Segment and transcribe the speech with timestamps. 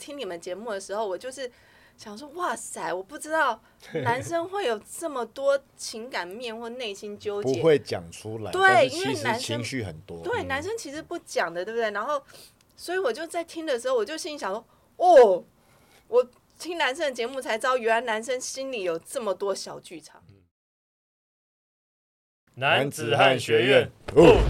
[0.00, 1.50] 听你们节目的时候，我就是
[1.98, 3.62] 想说，哇塞，我不知道
[4.04, 10.22] 男生会有这么多情感面或内心纠结，不会讲出来，对因为男生其实情绪很多。
[10.24, 11.90] 对，嗯男生其实不讲的，对不对？
[11.90, 12.22] 然后，
[12.74, 14.64] 所以我就在听的时候，我就心里想说，
[14.96, 15.44] 哦，
[16.08, 16.26] 我
[16.58, 20.22] 听男生的节目才知道，原来男生心里有这么多小剧场。
[22.54, 24.40] 男子汉学院，哦。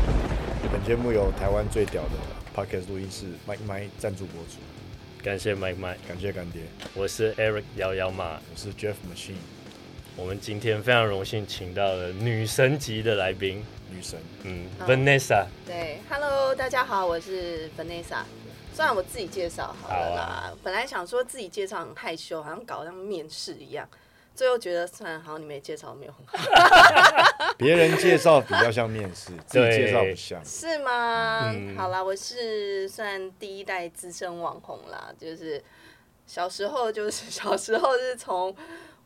[0.73, 2.11] 本节目由台湾最屌的
[2.55, 4.61] Podcast 录音室 Mike Mike 赞助播出，
[5.23, 6.62] 感谢 Mike Mike，感谢干爹，
[6.95, 8.40] 我是 Eric 幺幺马。
[8.50, 9.35] 我是 Jeff Machine
[10.17, 14.18] 我们今天非常荣幸请到了女神级的来宾，女神。
[14.44, 18.22] 嗯好，Vanessa，对，Hello，大家好，我是 Vanessa。
[18.75, 20.53] 虽然我自己介绍好了啦，好啊。
[20.63, 23.86] 本来想说自己介绍很害羞，好像搞得像面试一样，
[24.40, 26.39] 最后觉得算了，好像你没介绍没有很好，
[27.58, 30.43] 别人介绍比较像面试，自己介绍不像。
[30.43, 31.53] 是吗？
[31.54, 35.62] 嗯好啦，我是算第一代资深网红啦，就是
[36.27, 38.56] 小时候就是小时候是从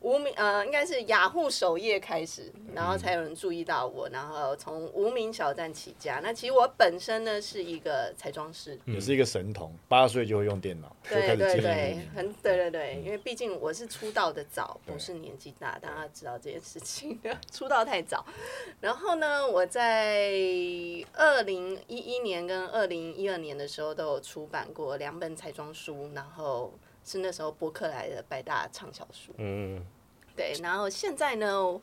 [0.05, 6.21] 无名呃，应该是雅虎首页开始，然后才有人注意到我，然后从无名小站起家。
[6.23, 17.19] 那其实我本身呢是一个彩妆师，也是一个神童，八岁就会用电脑，就开对对对，很对对对，因为毕竟我是出道的早，不是年纪大，大家知道这件事情，
[17.51, 18.27] 出道太早。
[18.81, 20.31] 然后呢，我在
[21.15, 26.71] 二零一一年跟二零一二年的时候都有出版过两本彩妆书，然后
[27.05, 29.33] 是那时候博客来的百大畅销书。
[29.39, 29.85] 嗯，
[30.35, 31.81] 对，然后现在呢，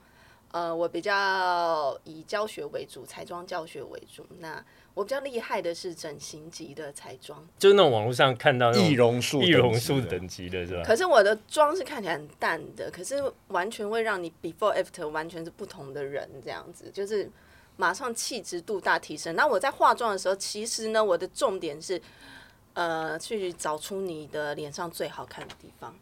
[0.52, 4.26] 呃，我比较以教学为主，彩妆教学为主。
[4.40, 4.64] 那
[4.94, 10.84] 我比较厉害的是整形级的彩妆，就是那种网络上看到易容术，易容术等级的是吧？
[10.86, 17.32] 可是我的妆是看起来很淡的，可是完全会让你 before after 完全是不同的人，这样子就是
[17.78, 19.34] 马上气质度大提升。
[19.34, 22.00] 那我在化妆的时候，其实呢，我的重点是
[22.74, 25.96] 呃去找出你的脸上最好看的地方，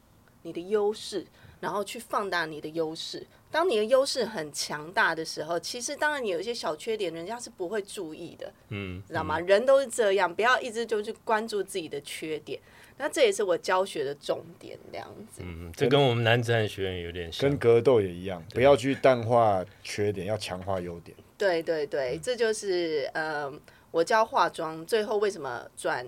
[0.44, 1.26] 你的优势，
[1.60, 3.26] 然后去放大你的优势。
[3.52, 8.54] 当你的优势很强大的时候，其实当然你有一些小缺点，人家是不会注意的。
[8.70, 9.40] 嗯，知道吗？
[9.40, 12.60] 人都是这样，不要一直就去关注自己的缺点。
[13.02, 15.42] 那这也是我教学的重点，这样子。
[15.44, 17.58] 嗯，这跟我们男子汉学院有点像跟。
[17.58, 21.18] 格斗也一样，不要去淡化缺点，要强化优点。
[21.36, 23.52] 对对对，这就是呃，
[23.90, 26.06] 我教化妆最后为什么转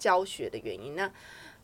[0.00, 0.96] 教学的原因。
[0.96, 1.08] 那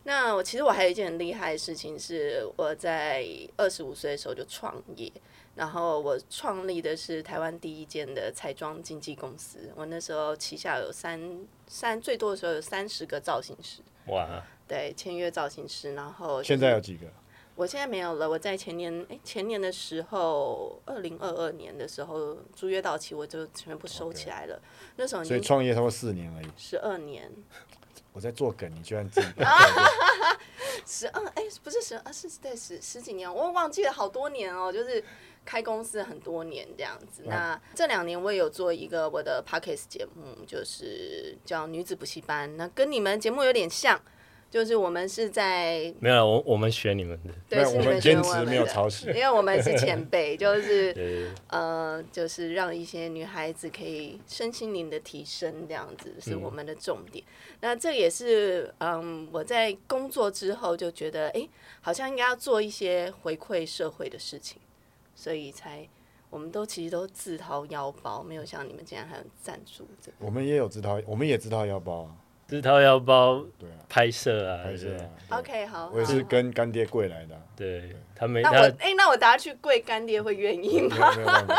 [0.04, 3.26] 那我其实我还有一件很厉害的事情，是我在
[3.56, 5.10] 二十五岁的时候就创业，
[5.56, 9.72] 然后我创立的是台湾第一间的彩妆经纪公司。
[9.74, 13.80] 我那时候旗下有三三最多的时候有三十个造型师。
[14.06, 17.06] 哇，对，签约造型师，然后、现在有几个？
[17.56, 18.28] 我现在没有了。
[18.30, 24.60] 我在前年，哎，前年的时候，二零二二年的时候，租约到期，我就全部收起来了。
[24.96, 26.46] 那时候你所以创业差不多四年而已。
[26.56, 27.32] 十二年，
[28.16, 29.26] 我在做梗，你居然自己
[30.86, 35.04] 十二，哎，不是十二，是对十十几年，我忘记了好多年哦，就是
[35.44, 37.24] 开公司很多年这样子。
[37.26, 44.00] 那这两年我也有做一个我的 podcast 节目，就是叫女子补习班，那跟你们节目有点像，
[44.48, 49.14] 就是我们是在没有，我我们学你们的，对，是我们坚学我们持没有的抄袭因。
[49.14, 57.24] 为我们是前辈， 就是对，呃，就是让一些女孩子可以身心灵的提升，这样子是我们的重点。
[57.60, 61.48] 那这也是嗯，我在工作之后就觉得，哎、
[61.80, 64.58] 好像应该要做一些回馈社会的事情，
[65.14, 65.86] 所以才
[66.30, 70.12] 我们都其实都自掏腰包，没有像你们竟然还有赞助的。
[70.18, 74.98] 我们也有自掏，我们也自掏腰包啊，自掏腰包对啊，拍摄啊，拍摄啊。
[74.98, 75.38] 对。
[75.38, 76.28] OK，好，我也是好。
[76.28, 80.96] 跟干爹跪来的啊，对，他没那我他哎、那我等下去跪干爹会愿意吗？
[81.10, 81.56] 有没有办法。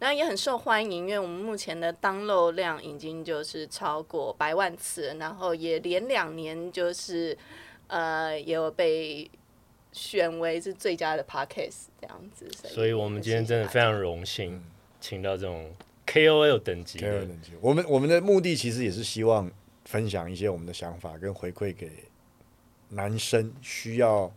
[0.00, 7.36] 然后也很受欢迎，因为我们目前的 download 量已经就是超过百万次，然后也连两年就是
[7.86, 9.30] 呃也有被
[9.92, 14.26] 选为是最佳的 podcast 这样子，所以我们今天真的非常荣嗯。
[14.26, 14.64] 幸，
[15.00, 15.72] 请到这种
[16.06, 19.50] KOL 等级 K 二的，等级，我们我们的目的其实也是希望
[19.86, 21.90] 分享一些我们的想法，跟回馈给
[22.90, 24.30] 男生需要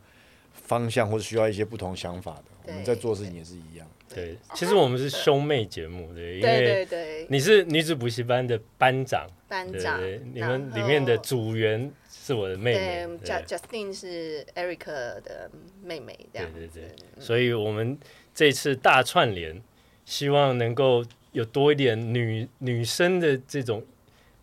[0.54, 2.44] 方向或者需要一些不同想法的。
[2.68, 3.88] 我们在做事情也是一样。
[4.08, 13.58] 对，其实我们是兄妹节目，对，因为对对，你是女子补习班的班长，班长对，，你们里面的组员是我的妹妹，，Just 对。
[13.58, 15.52] Justine 是 Eric 的
[15.84, 16.52] 妹妹这样。
[16.52, 16.90] 子，对对。
[16.90, 17.98] 对，所以我们
[18.34, 19.62] 这次大串联，
[20.06, 23.86] 希望能够有多一点女女生的这种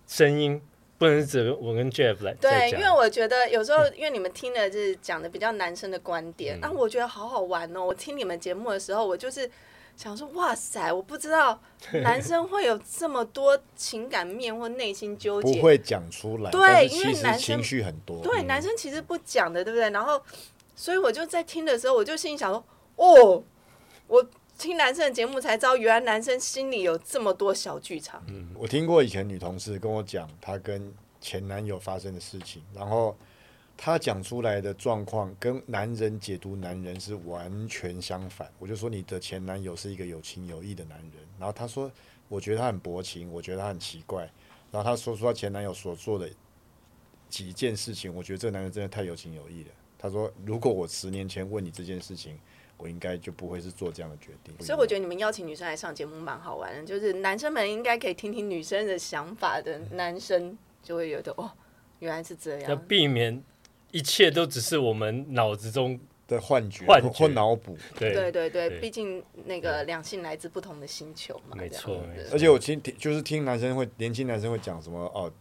[0.07, 0.61] 声音，
[0.99, 7.85] 不能只我跟 Jeff 来对，因为，我觉得有时候，因为你们听的是讲的比较男生的观点，嗯那、我觉得好好玩哦。
[7.85, 9.51] 我听你们节目的时候，我就是
[9.97, 11.61] 想说哇塞，我不知道
[12.03, 18.23] 男生会有这么多情感面或内心纠结，不会讲出来，对因为男生情绪很多。
[18.23, 19.91] 对，嗯男生其实不讲的，对不对？
[19.91, 20.21] 然后，
[20.75, 22.65] 所以我就在听的时候，我就心里想说，
[22.97, 23.43] 哦，
[24.07, 24.27] 我
[24.59, 28.23] 听男生的节目才知道，原来男生心里有这么多小剧场。
[28.29, 33.15] 嗯我听过以前女同事跟我讲她跟前男友发生的事情，然后
[33.77, 38.51] 她讲出来的状况跟男人解读男人是完全相反。
[38.59, 41.91] 我就说你的前男友是一个有情有义的男人，然后她说
[42.29, 44.23] 我觉得他很薄情，我觉得他很奇怪，
[44.71, 46.31] 然后她说出她前男友所做的
[47.29, 49.71] 几件事情，我觉得这个男人真的太有情有义了。
[49.99, 52.39] 她说如果我十年前问你这件事情。
[52.79, 61.51] 我应该就不会是做这样的决定，所以我觉得你们邀请女生来上节目蛮好玩的，就是男生们应该可以听听女生的想法的，男生就会觉得哦，
[62.01, 62.85] 原来是这样要样。
[62.87, 63.43] 避免
[63.93, 71.99] 一切都只是我们脑子中的幻觉幻觉或或脑补，对对对对，毕竟那个两性来自不同的星球嘛，没错
[72.31, 75.33] 而且我听听就是听男生会年轻男生会讲什么哦，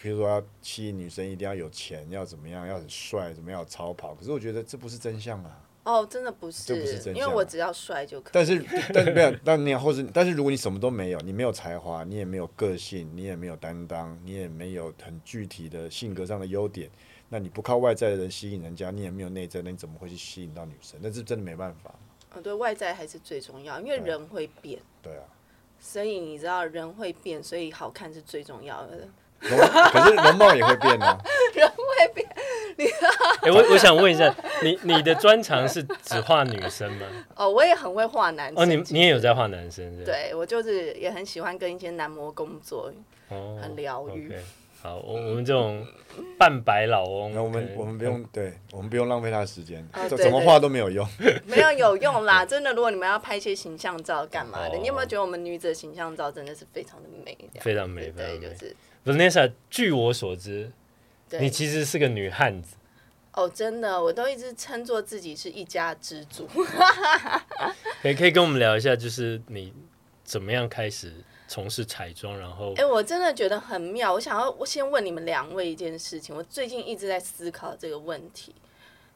[0.00, 4.14] 比如说要吸引女生一定要有钱，要怎么样，要很帅，怎么样要超跑。
[4.16, 5.60] 可是我觉得这不是真相啊。
[5.84, 8.30] 哦，真的不是，这不是真因为我只要帅就可以。
[8.32, 8.64] 但是
[8.94, 16.88] 但是没有，但你或是但是如果你什么都没有，你没有才华，你也没有个性，你也没有担当，你也没有很具体的性格上的优点，
[17.28, 21.00] 那你不靠外在的人吸引人家，你也没有内在，那你怎么会去吸引到女生？
[21.02, 21.92] 那是真的没办法。
[22.34, 25.24] 嗯，对外在还是最重要，因为人会变，对啊，
[25.80, 29.08] 所以你知道人会变，所以好看是最重要的。
[29.40, 31.18] 容可是容貌也会变啊。
[33.42, 37.06] 哎、我我想问一下，你你的专长是只画女生吗？
[37.36, 38.62] 哦，我也很会画男生。
[38.62, 40.04] 哦，你你也有在画男生是是？
[40.04, 42.92] 对我就是也很喜欢跟一些男模工作，
[43.28, 44.32] 哦，很疗愈
[44.82, 45.86] 好，我我们这种
[46.36, 51.06] 半白老翁，那我们我们不用，对我们不用浪费他的时间 怎怎么画都没有用。
[51.46, 52.44] 没有有用啦。
[52.44, 57.38] 真的，如果你们要拍一些形象照干嘛的，哦你有没有觉得我们女子的形象照真的是非常的美？
[57.60, 58.48] 非常美，对对，非常美。
[58.48, 58.76] 就是
[59.30, 60.72] Vanessa，据我所知，
[61.40, 62.76] 你其实是个女汉子。
[63.34, 66.46] 哦，真的，我都一直称作自己是一家之主。
[68.02, 69.72] 可以可以跟我们聊一下，就是你
[70.22, 71.14] 怎么样开始
[71.48, 74.12] 从事彩妆，然后哎、我真的觉得很妙。
[74.12, 76.36] 我想要，我先问你们两位一件事情。
[76.36, 78.54] 我最近一直在思考这个问题，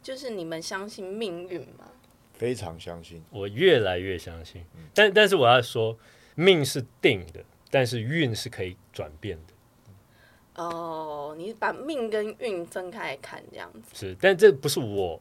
[0.02, 1.86] 就是你们相信命运吗？
[2.32, 4.64] 非常相信，我越来越相信。
[4.94, 5.98] 但但是我要说，
[6.34, 9.52] 命是定的，但是运是可以转变的。
[10.56, 13.80] 哦，你把命跟运分开来看，这样子。
[13.92, 15.20] 是，但这不是我，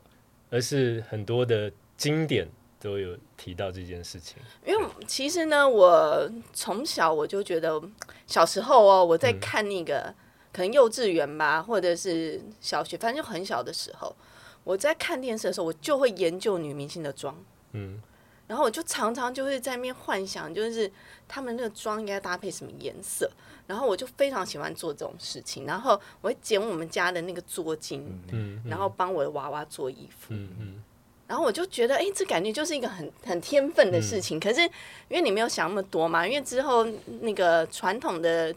[0.50, 2.48] 而是很多的经典
[2.80, 4.38] 都有提到这件事情。
[4.66, 7.82] 因为其实呢，我从小我就觉得，
[8.26, 10.14] 小时候哦，我在看那个、
[10.54, 14.16] 可能幼稚园吧，或者是小学，反正就很小的时候，
[14.64, 17.36] 我在看电视的时候，我就会研究女明星的妆。
[17.74, 18.02] 嗯，
[18.48, 20.90] 然后我就常常就会在那边幻想，就是
[21.28, 23.30] 他们那个妆应该搭配什么颜色，
[23.68, 25.66] 然后我就非常喜欢做这种事情。
[25.66, 28.02] 然后我会捡我们家的那个桌巾，
[28.32, 30.34] 嗯，然后帮我的娃娃做衣服。
[30.34, 30.84] 嗯嗯，
[31.28, 34.40] 然后我就觉得，哎，这感觉就是一个很很天分的事情。
[34.40, 34.70] 可是因
[35.16, 36.86] 为你没有想那么多嘛，因为之后
[37.22, 38.54] 那个传统的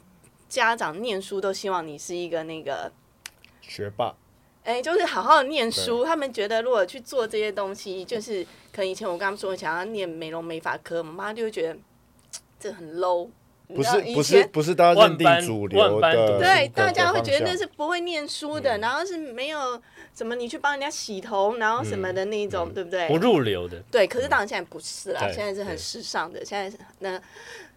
[0.49, 2.93] 家长念书都希望你是一个那个，
[3.61, 4.14] 学霸
[4.64, 6.04] 哎，就是好好的念书。
[6.04, 11.78] 他们觉得如果去做这些东西，就是可能以前我跟他们说想要念美容美发科，我妈就会觉得
[12.61, 13.31] 这很 low。
[13.69, 19.81] 你不是不是不是大家认定主流的，对，大家会觉得那是不会念书的，然后是没有
[20.15, 23.07] 什么你去帮人家洗头，然后什么的那种，对不对？
[23.09, 23.78] 不入流的。
[23.90, 26.42] 对，可是当然现在不是啦，对现在是很时尚的。
[26.45, 27.21] 现在是那，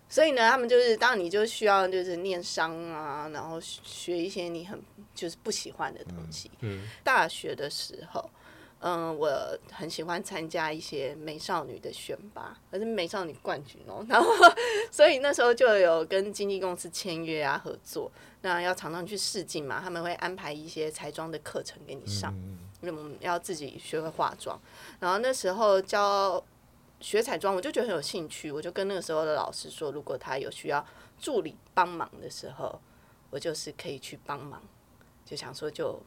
[0.07, 4.79] 所以呢，他们就是当然你就需要就是念商啊，然后学学一些你很
[5.13, 6.49] 就是不喜欢的东西。
[6.61, 8.29] 嗯，大学的时候，
[8.81, 14.05] 嗯，我很喜欢参加一些美少女的选拔，可是美少女冠军哦。
[14.09, 14.29] 然后，
[14.91, 18.11] 所以那时候就有跟经纪公司签约啊，合作。
[18.41, 22.33] 那要常常去试镜嘛，他们会安排一些彩妆的课程给你上。
[22.35, 24.59] 嗯因为我们要自己学会化妆。
[24.99, 26.43] 然后那时候教
[26.99, 30.83] 学彩妆，我就觉得很有兴趣，我就跟那个时候的老师说，如果他有需要
[31.19, 32.81] 助理帮忙的时候，
[33.29, 34.59] 我就是可以去帮忙，
[35.23, 36.01] 就想说就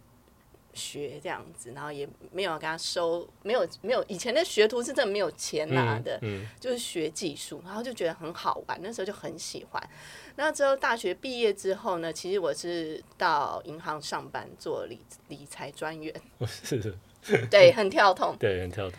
[0.75, 9.91] 学这样子，然后也没有跟他收，没有没有以前的学徒是真的没有钱拿的，嗯，就是学技术，然后就觉得很好玩，那时候就很喜欢。
[10.37, 16.83] 那之后大学毕业之后呢，其实我是到银行上班做理理财专员， 我是
[17.23, 18.35] 是，对，很跳痛。
[18.41, 18.99] 对，很跳痛。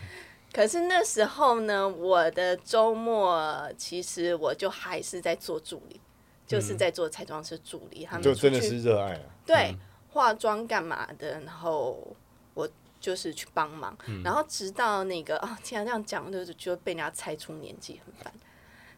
[0.52, 6.00] 可是那时候呢，我的周末其实我就还是在做助理，
[6.46, 8.06] 就是在做彩妆师助理。
[8.06, 9.20] 他们就真的是热爱啊。
[9.44, 9.76] 对
[10.16, 12.16] 化妆干嘛的，然后
[12.54, 12.66] 我
[12.98, 13.94] 就是去帮忙，
[14.24, 18.32] 然后直到那个啊，天啊，这样讲就是就被人家猜出年纪很烦。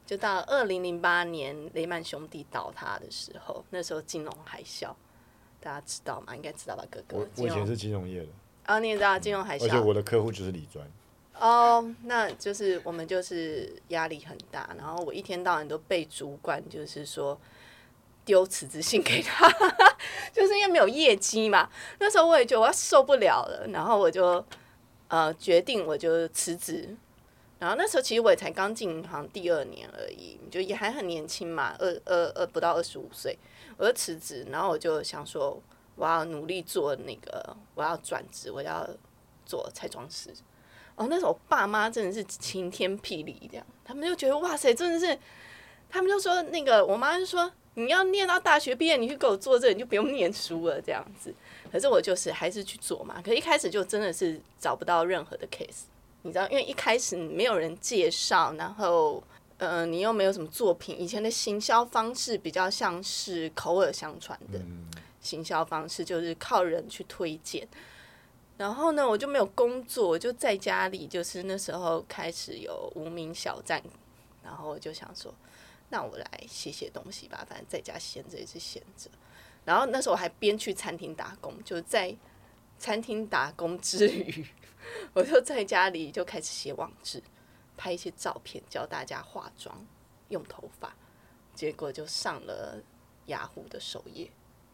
[0.07, 4.95] 就到二零零八年雷曼兄弟倒塌的时候，那时候金融海啸，
[5.61, 6.35] 大家知道吗？
[6.35, 7.29] 应该知道吧，哥哥我。
[7.37, 8.29] 我以前是金融业的，
[8.65, 10.89] 啊，你也知道金融海而且啸我的客户就是理专。
[11.39, 17.39] 哦，那就是我们就是压力很大，然后我一天到晚都被主管就是说
[18.29, 19.49] 丢辞职信给他，
[20.35, 21.71] 就是因为没有业绩嘛。
[21.99, 24.45] 那时候我也觉得我要受不了了，然后我就
[25.09, 26.95] 呃决定我就辞职。
[27.59, 33.39] 然后那时候其实我也才刚进银行第二年而已，就也还很年轻嘛，二二二不到二十五岁，
[33.79, 35.59] 我就辞职，然后我就想说
[35.97, 38.87] 我要努力做那个，我要转职，我要
[39.47, 40.31] 做彩妆师。
[40.97, 45.19] 哦，那时候我爸妈真的是晴天霹雳，这样他们就觉得哇塞，真的是，
[45.89, 51.33] 他们就说那个我妈就说你要念到大学毕业，你去给我做这个，你就不用念书了这样子。
[51.71, 55.83] 可是我就是还是去做嘛，可一开始就真的是找不到任何的 case，
[56.23, 59.23] 你知道，因为一开始没有人介绍，然后
[59.59, 64.59] 呃你又没有什么作品，以前的行销方式比较像是口耳相传的
[65.21, 67.69] 行销方式，就是靠人去推荐。
[68.57, 73.81] 然后呢，我就没有工作，我就在家里，就是那时候开始有无名小站，
[74.43, 75.33] 然后我就想说，
[75.91, 79.11] 那我来写写东西吧，反正在家闲着也是闲着。
[79.65, 82.15] 然后那时候我还边去餐厅打工，就在
[82.79, 84.47] 餐厅打工之余，
[85.13, 87.23] 我就在家里就开始写网志，
[87.77, 89.87] 拍一些照片，教大家化妆、
[90.29, 90.95] 用头发，
[91.55, 92.81] 结果就上了
[93.27, 94.31] 雅虎的首页。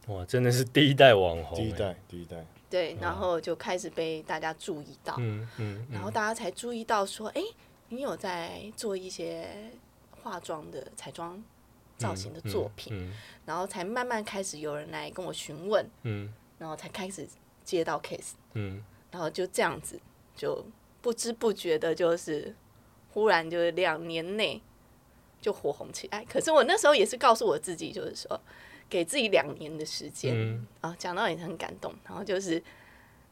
[0.07, 7.41] 哇，真的是第一代网红，哎，第一代，第一代，对，然后就开始被大家注意到，嗯嗯，然后大家才注意到说，哎，
[7.89, 9.71] 你有在做一些
[10.25, 11.41] 化妆的彩妆
[11.97, 13.13] 造型的作品，嗯
[13.45, 16.33] 然后才慢慢开始有人来跟我询问，嗯。
[16.57, 17.27] 然后才开始
[17.63, 18.83] 接到 case，嗯。
[19.11, 19.99] 然后就这样子，
[20.35, 20.65] 就
[20.99, 22.55] 不知不觉的，就是
[23.11, 24.59] 忽然就是两年内
[25.39, 26.25] 就火红起来。
[26.25, 28.41] 可是我那时候也是告诉我自己，就是说
[28.89, 30.67] 给自己两年的时间、嗯。
[30.81, 31.93] 啊，讲到也很感动。
[32.03, 32.61] 然后就是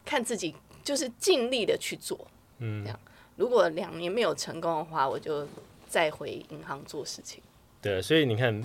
[0.04, 2.24] 看自己就是尽力的去做，
[2.58, 2.84] 嗯。
[2.84, 3.00] 这样。
[3.36, 5.44] 如果两年没有成功的话，我就
[5.94, 7.40] 再回银行做事情。
[7.80, 8.60] 对，所以你看，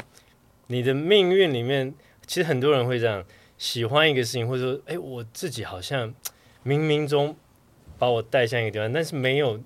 [0.66, 1.94] 你的命运里面，
[2.26, 3.24] 其实很多人会这样，
[3.56, 6.12] 喜欢一个事情，或者说，哎，我自己好像
[6.66, 7.38] 冥冥中
[8.00, 9.62] 把我带向一个地方，但是没有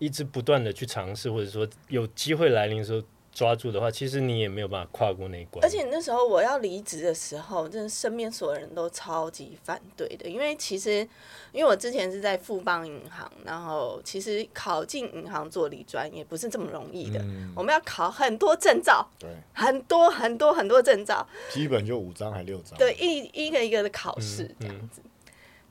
[0.00, 3.00] 一直不断的去尝试，或者说有机会来临的时候
[3.38, 5.64] 抓住的话，其实你也没有办法跨过那一关。
[5.64, 11.08] 而且那时候我要离职的时候，真的身边所有人都超级反对的，因为其实
[11.52, 22.76] 因为我之前是在富邦银行，然后其实考进银行做理专也不是这么容易的，嗯我们要考很多证照，对，很多很多很多证照，基本就五张还六张。
[22.76, 25.00] 对，一一个一个的考试嗯这样子。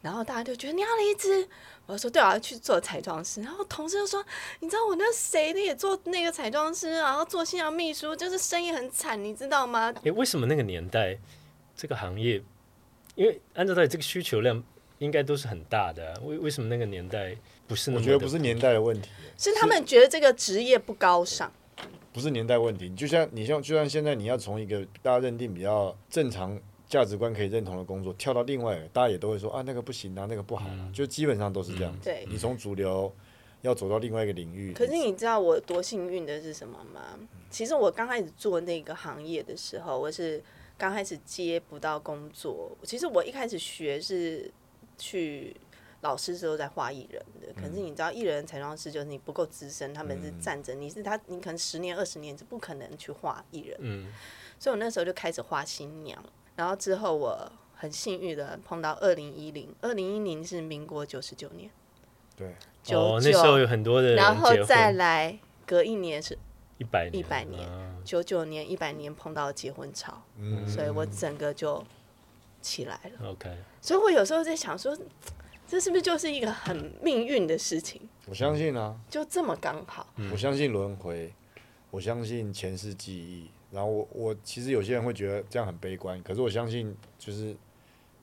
[0.07, 1.45] 然后大家就觉得你要离职，
[1.85, 3.41] 我就说对啊，我要去做彩妆师。
[3.41, 4.25] 然后同事就说，
[4.61, 9.93] 你知道我那谁的也做那个彩妆师，然后做新娘秘书，就是生意很惨，你知道吗？
[10.03, 11.17] 诶，为什么那个年代
[11.75, 12.41] 这个行业，
[13.15, 14.63] 因为按照道理这个需求量
[14.99, 17.35] 应该都是很大的、啊，为为什么那个年代
[17.67, 17.99] 不是那么？
[17.99, 21.51] 我觉得不是年代的问题，是他们觉得这个职业不高尚。
[22.13, 22.87] 不是年代问题。
[22.87, 32.05] 你就像你像，就像现在你要从一个大家认定比较正常价值观可以认同的工作，跳到另外一个，大家也都会说啊那个不行啊，那个不好啊，就基本上都是这样子。
[32.05, 33.13] 对你从主流
[33.61, 37.19] 要走到另外一个领域，可是你知道我多幸运的是什么吗？
[37.49, 40.41] 其实我刚开始做那个行业的时候，我是
[40.77, 42.77] 刚开始接不到工作。
[42.83, 44.49] 其实我一开始学是
[44.97, 45.55] 去
[46.01, 53.77] 老师时候在画艺人的，可是你知道艺人彩妆师就是你不够资深，他们是站着，你是他，你可能十年二十年是不可能去画艺人。
[53.81, 54.07] 嗯
[54.59, 56.19] 所以我那时候就开始画新娘，
[56.57, 61.69] 然后之后我很幸运的碰到二零一零，二零一零是民国九十九年，
[62.35, 66.37] 对，九哦，那时候有很多的人然后再来隔一年是
[66.79, 71.83] 一百年，100年啊九九年、一百年碰到结婚潮，嗯，所以我整个就
[72.61, 73.29] 起来了。
[73.29, 74.97] OK，所以我有时候在想说，
[75.67, 78.01] 这是不是就是一个很命运的事情？
[78.25, 81.31] 我相信啊，就这么刚好，嗯我相信轮回，
[81.91, 83.51] 我相信前世记忆。
[83.71, 87.55] 然后我我其实有些人会觉得这样很悲观，可是我相信就是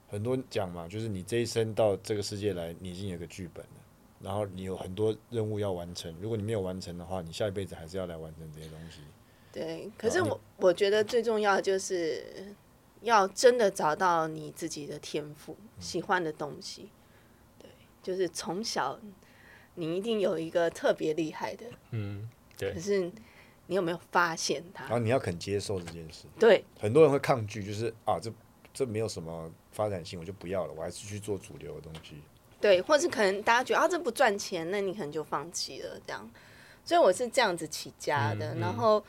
[0.08, 3.80] 很多讲嘛，就是你这一生到这个世界来，你已经有个剧本了，
[4.20, 6.14] 然后你有很多任务要完成。
[6.20, 9.00] 如果你没有完成的话，你下一辈子还是要来完成这些东西。
[9.52, 9.90] 对。
[9.98, 12.54] 可是我我觉得最重要就是
[13.02, 16.88] 要真的找到你自己的天赋，喜欢的东西。
[17.58, 17.68] 对，
[18.02, 18.98] 就是从小
[19.74, 23.10] 你一定有一个特别厉害的，嗯，对可是
[23.66, 24.92] 你有没有发现它然？
[24.92, 26.24] 后你要肯接受这件事。
[26.38, 28.32] 对，很多人会抗拒，就是啊，这
[28.72, 32.16] 这没有什么发展性，我就不要了，我还是去做主流的东西。
[32.60, 36.30] 对，或是可能大家觉得啊这不赚钱，那你可能就放弃了这样。
[36.84, 39.02] 所以我是这样子起家的，嗯嗯然后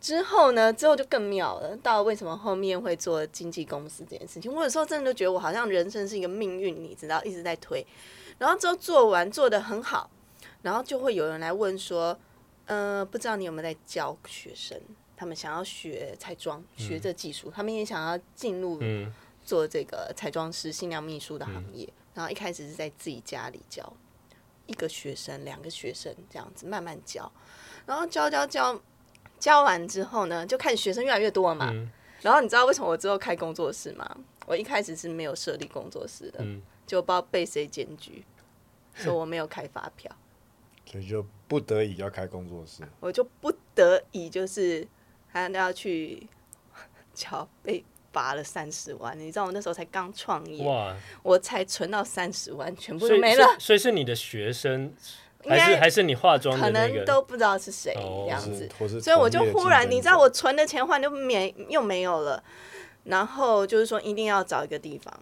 [0.00, 1.76] 之后呢，之后就更妙了。
[1.78, 7.86] 到为什么后面会做经纪公司这件事情，我有时候真的就觉得我好像人生是一个命运，你知道，一直在推。
[8.38, 10.10] 然后之后做完做的很好，
[10.62, 12.18] 然后就会有人来问说，
[12.66, 14.80] 呃，不知道你有没有在教学生，
[15.16, 19.12] 他们想要学彩妆，学这技术，他们也想要进入嗯
[19.44, 21.88] 做这个彩妆师、新娘秘书的行业。
[22.14, 23.92] 然后一开始是在自己家里教
[24.66, 27.30] 一个学生、两个学生这样子慢慢教，
[27.86, 28.80] 然后教教教
[29.38, 31.70] 教完之后呢，就开始学生越来越多了嘛。
[31.72, 31.90] 嗯
[32.22, 34.08] 然后你知道为什么我之后开工作室吗？
[34.46, 38.24] 我一开始是没有设立工作室的，嗯，就不知道被谁检举，
[38.94, 40.08] 说我没有开发票，
[40.84, 42.82] 所以就不得已要开工作室。
[43.00, 44.86] 我就不得已就是
[45.28, 46.26] 还要去
[47.14, 49.18] 缴被罚了三十万。
[49.18, 54.94] 你知道我那时候才刚创业，哇，我才存到三十万，全部所以都没了，所以所以是你的学生，
[55.46, 56.96] 还是应该还是你化妆可的那个？
[56.96, 58.68] 能都不知道是谁哦这样子。
[58.78, 62.42] 或是所以我就忽然，你知道我存的钱忽然就没又没有了，
[63.04, 65.12] 然后就是说一定要找一个地方，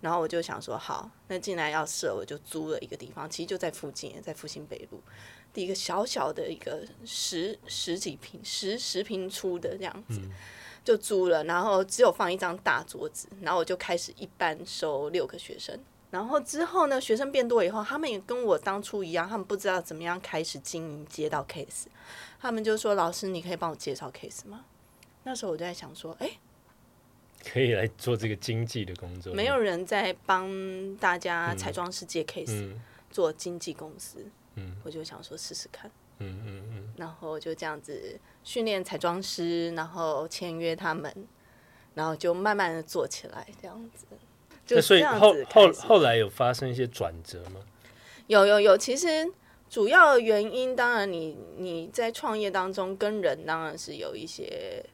[0.00, 5.00] 然后我就想说好，那进来要设，我就租了一个地方，其实就在附近，在复兴北路，
[5.52, 10.20] 第一个小小的一个十十几平十十平出的这样子。
[10.84, 15.76] 就租了，然后只有放一张大桌子，然后我就开始一班收六个学生，
[16.12, 21.86] 然后之后呢，学生变多以后，他们也跟我当初一样，他们不知道怎么样开始经营接到 case，
[22.40, 24.64] 他们就说：“老师，你可以帮我介绍 case 吗？”
[25.24, 26.38] 那时候我就在想说：“哎、
[27.48, 29.32] 可以来做这个经济的工作。
[29.32, 30.50] 没有人在帮
[30.96, 34.26] 大家彩妆师接 case，、嗯做经纪公司。”
[34.58, 41.14] 嗯我就想说试试看，嗯嗯嗯，然后就这样子训练彩妆师，然后签约他们，
[41.94, 44.06] 然后就慢慢的做起来，这样子。
[44.66, 47.60] 就那所以后后后来有发生一些转折吗？
[48.26, 49.30] 有有有，其实
[49.70, 54.84] 主要的原因，当然你你在创业当中跟人当然是有一些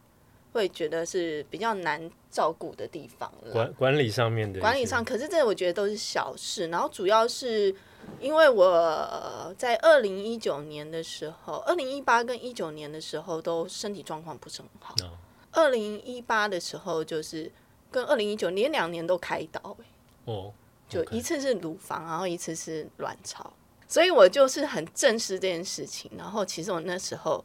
[0.53, 3.53] 会觉得是比较难照顾的地方了。
[3.53, 6.69] 管管理上面的管理上，可是这我觉得都是小事。
[6.69, 7.75] 然后主要是
[8.21, 15.19] 因为我呃在二零一九年的时候，二零一八跟一九年的时候都身体状况不是很好哦。
[15.53, 17.51] 二零一八的时候就是
[17.91, 20.53] 跟二零一九连两年都开刀、欸哦，
[20.89, 23.53] 就一次是乳房，然后一次是卵巢，
[23.87, 26.11] 所以我就是很正视这件事情。
[26.17, 27.45] 然后其实我那时候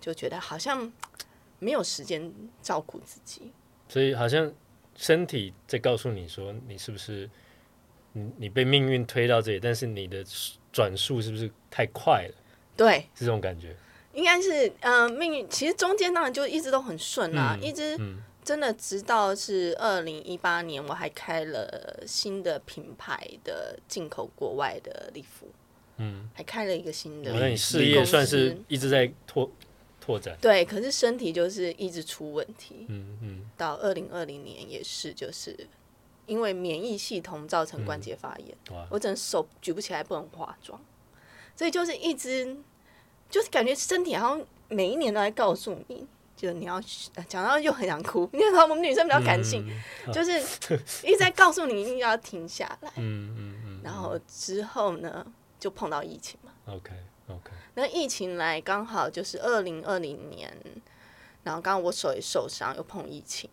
[0.00, 0.92] 就觉得好像
[1.58, 3.50] 没有时间照顾自己，
[3.88, 4.52] 所以好像
[4.94, 7.28] 身体在告诉你说，你是不是
[8.12, 10.24] 你你被命运推到这里，但是你的
[10.72, 12.34] 转速是不是太快了？
[12.76, 13.74] 对，是这种感觉。
[14.14, 15.48] 应该是嗯、呃命运。
[15.48, 25.48] 其实中间当然就一直都很顺啊，嗯一直嗯真的直到是二零一八年，我还开了新的品牌的进口国外的礼服，
[25.98, 29.48] 嗯，还开了一个新的那你事业算是一直在拓
[30.08, 30.36] 拓展。
[30.40, 32.86] 对，可是身体就是一直出问题。
[32.88, 33.50] 嗯嗯。
[33.58, 35.54] 到二零二零年也是，就是
[36.24, 38.86] 因为免疫系统造成关节发炎，哇。
[38.90, 40.80] 我整个手举不起来，不能化妆，
[41.54, 42.56] 所以就是一直
[43.28, 46.76] 就是感觉身体好像每一年都在告诉你，就你要
[47.14, 49.66] 呃讲到又很想哭，因为我们女生比较感性，
[50.12, 50.40] 就是
[51.06, 55.26] 一直在告诉你一定要停下来，嗯嗯嗯然后之后呢
[55.58, 56.52] 就碰到疫情嘛。
[56.66, 56.92] ，OK
[57.28, 60.52] OK，那疫情来刚好就是二零二零年，
[61.44, 63.48] 然后刚刚我手也受伤，又碰疫情，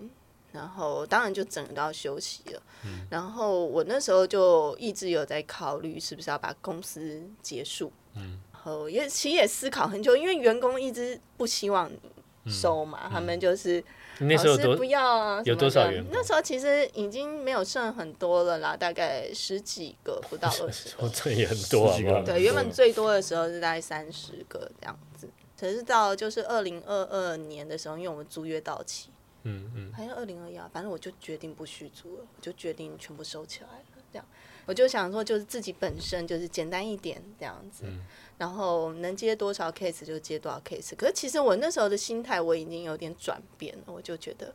[0.52, 2.64] 然后当然就整个都要休息了。
[3.08, 7.92] 然后我那时候就一直有在考虑是不是要把公司结束。
[8.16, 13.86] 嗯然后也其实也思考很久，因为员工一直不希望你收嘛，他们就是你
[14.20, 20.90] 那时候多老师不要啊，有多少员工那时候其实已经没有剩很多了啦，大概十几个，不到二十。
[21.14, 22.24] 这也很多好不好十几个？
[22.24, 25.28] 对，原本最多的时候是大概三十个这样子，
[25.60, 29.10] 可是到就是二零二二年的时候，因为我们租约到期，
[29.44, 33.86] 嗯嗯还是二零二一啊，反正我就决定不续租了，我就决定全部收起来了。
[34.14, 34.26] 这样，
[34.66, 38.00] 我就想说，就是自己本身就是简单一点这样子，嗯
[38.38, 40.96] 然后能接多少 case 就接多少 case。
[40.96, 44.54] 可是其实我那时候的心态我已经有点转变了，我就觉得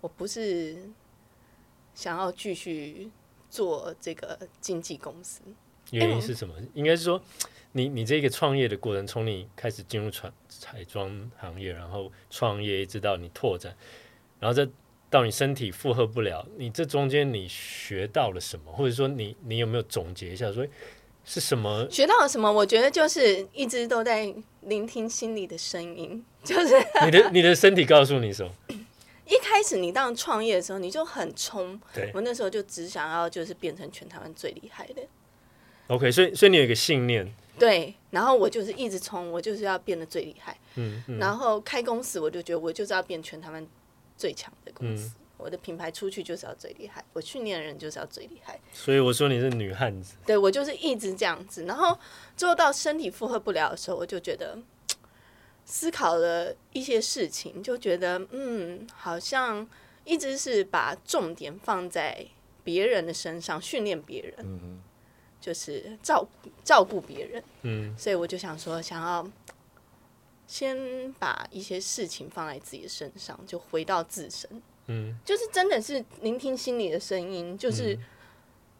[0.00, 0.76] 我不是
[1.94, 3.10] 想要继续
[3.48, 5.40] 做这个经纪公司，
[5.90, 6.54] 原因是什么？
[6.74, 7.20] 应该是说，
[7.72, 13.76] 你你这个创业的过程，从你开始进入彩彩妆行业，然后创业一直到你拓展，
[14.38, 14.68] 然后再
[15.10, 18.72] 到你身体负荷不了，你这中间你学到了什么？
[18.72, 20.64] 或者说你你有没有总结一下说
[21.32, 21.86] 是什么？
[21.88, 22.50] 学到了什么？
[22.50, 26.24] 我觉得就是一直都在聆听心里的声音。
[26.42, 28.50] 就是你的你的身体告诉你什么？
[29.28, 31.80] 一开始你当创业的时候，你就很冲。
[31.94, 35.02] 对我那时候就只想要就是变成全台湾最厉害的
[35.86, 40.56] ，OK，所以所以你有一个信念，对，然后我就是一直冲，我就是要变得最厉害。
[40.74, 43.64] 嗯嗯然后开公司，我就觉得我就是要变全台湾
[44.16, 45.06] 最强的公司。
[45.06, 48.60] 嗯我的品牌出去就是要最厉害，我训练的人就是要最厉害。
[48.72, 51.98] 所以我说你是女汉子，对我就是一直这样子，然后
[52.36, 54.58] 最后到身体负荷不了的时候，我就觉得
[55.64, 59.68] 思考了一些事情，就觉得嗯，好像
[60.04, 62.26] 一直是把重点放在
[62.62, 64.80] 别人的身上，训练别人，嗯
[65.40, 66.26] 就是照
[66.62, 67.42] 照顾别人。
[67.62, 69.26] 嗯所以我就想说，想要
[70.46, 77.56] 先把一些事情放在自己的身上，就回到自身，嗯就是真的是聆听心里的声音。
[77.56, 78.04] 就是嗯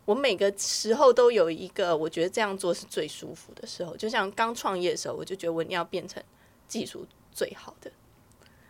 [0.06, 3.96] 我每个时候都有一个我觉得这样做是最舒服的时候。
[3.96, 6.20] 就像刚创业的时候，我就觉得我一定要变成
[6.66, 7.92] 技术最好的，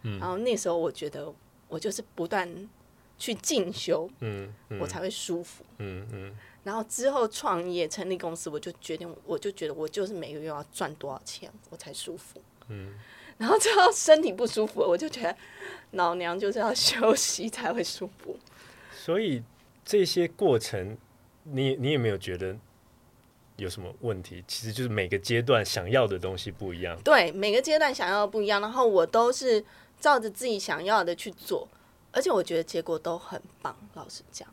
[0.02, 1.32] 嗯然后那时候我觉得
[1.68, 2.68] 我就是不断
[3.16, 5.64] 去进修，嗯嗯我才会舒服。
[5.78, 12.38] 嗯嗯然后之后创业成立公司，我就决定，我就觉得我就是每个月要赚多少钱，我才舒服。
[12.68, 12.94] 嗯，
[13.40, 15.34] 然后最后身体不舒服了，我就觉得
[15.92, 18.38] 老娘就是要休息才会舒服。
[18.92, 19.42] 所以
[19.82, 20.98] 这些过程，
[21.44, 22.54] 你你有没有觉得
[23.56, 24.44] 有什么问题？
[24.46, 27.00] 其实就是每个阶段想要的东西不一样。
[27.02, 29.64] 对，每个阶段想要的不一样，然后我都是
[29.98, 31.66] 照着自己想要的去做，
[32.12, 33.74] 而且我觉得结果都很棒。
[33.94, 34.46] 老实讲，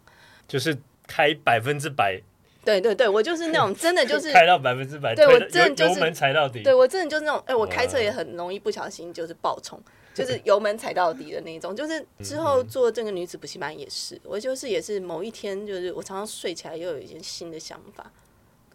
[0.47, 2.21] 就是开百分之百，
[2.67, 6.62] 对对对，我就是那种真的就 是开到百分之百，对我真的就是油油门踩到底。
[6.63, 9.82] 对我真的就是那种，哎、我开车也很容易不小心就是爆冲，
[10.13, 11.73] 就是油门踩到底的那种。
[11.73, 18.12] 就是之后做这个女子补习班也是，我就是也是某一天，就是我常常睡起来又有一些新的想法，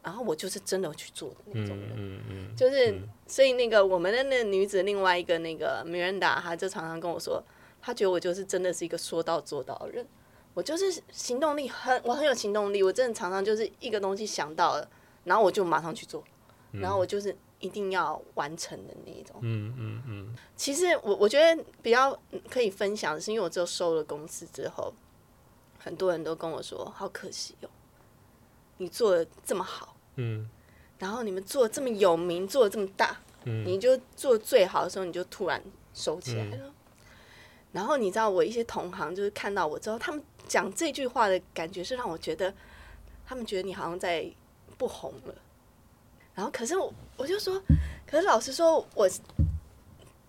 [0.03, 1.91] 然后我就是真的去做的那种人。
[1.95, 2.95] 嗯嗯就是
[3.27, 7.45] 所以那个我们的那女子另外一个那个 Miranda，她就常常跟我说，
[7.83, 10.07] 她觉得我就是真的是一个说到做到的人。
[10.55, 14.89] 我就是行动力很，我很有行动力，我真的常常就是一个东西想到了，
[15.25, 16.23] 然后我就马上去做，
[16.73, 19.37] 然后我就是一定要完成的那一种。
[19.41, 20.37] 嗯嗯嗯。
[20.57, 22.19] 其实我我觉得比较
[22.51, 24.93] 可以分享的是，因为我只有收了公司之后，
[25.79, 27.69] 很多人都跟我说，好可惜哦，
[28.77, 30.51] 你做的这么好，嗯。
[30.99, 33.65] 然后你们做的这么有名，做的这么大，嗯。
[33.65, 35.63] 你就做得最好的时候，你就突然
[35.95, 36.73] 收起来了。
[37.73, 42.53] 然后你知道，我一些同行就是看到我之后，他们讲这句话的感觉是让我觉得，
[43.25, 44.31] 他们觉得你好像在
[44.77, 45.35] 不红了。
[46.35, 47.59] 然后可是我我就说，
[48.07, 49.09] 可是老实说，我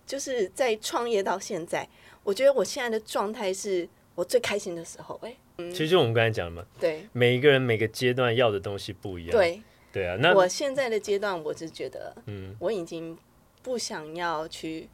[0.06, 1.86] 就是在创业到现在，
[2.22, 9.32] 我觉得我现在的状态是我最开心的时候、哎，其实就我们刚才讲的嘛，对每一个人每个阶段要的东西不一样。
[9.32, 13.14] 对，对啊，那我现在的阶段，我是觉得，嗯我已经
[13.62, 14.88] 不想要去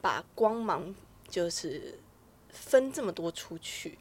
[0.00, 0.92] 把光芒
[1.28, 1.96] 就是
[2.50, 3.96] 分这么多出去，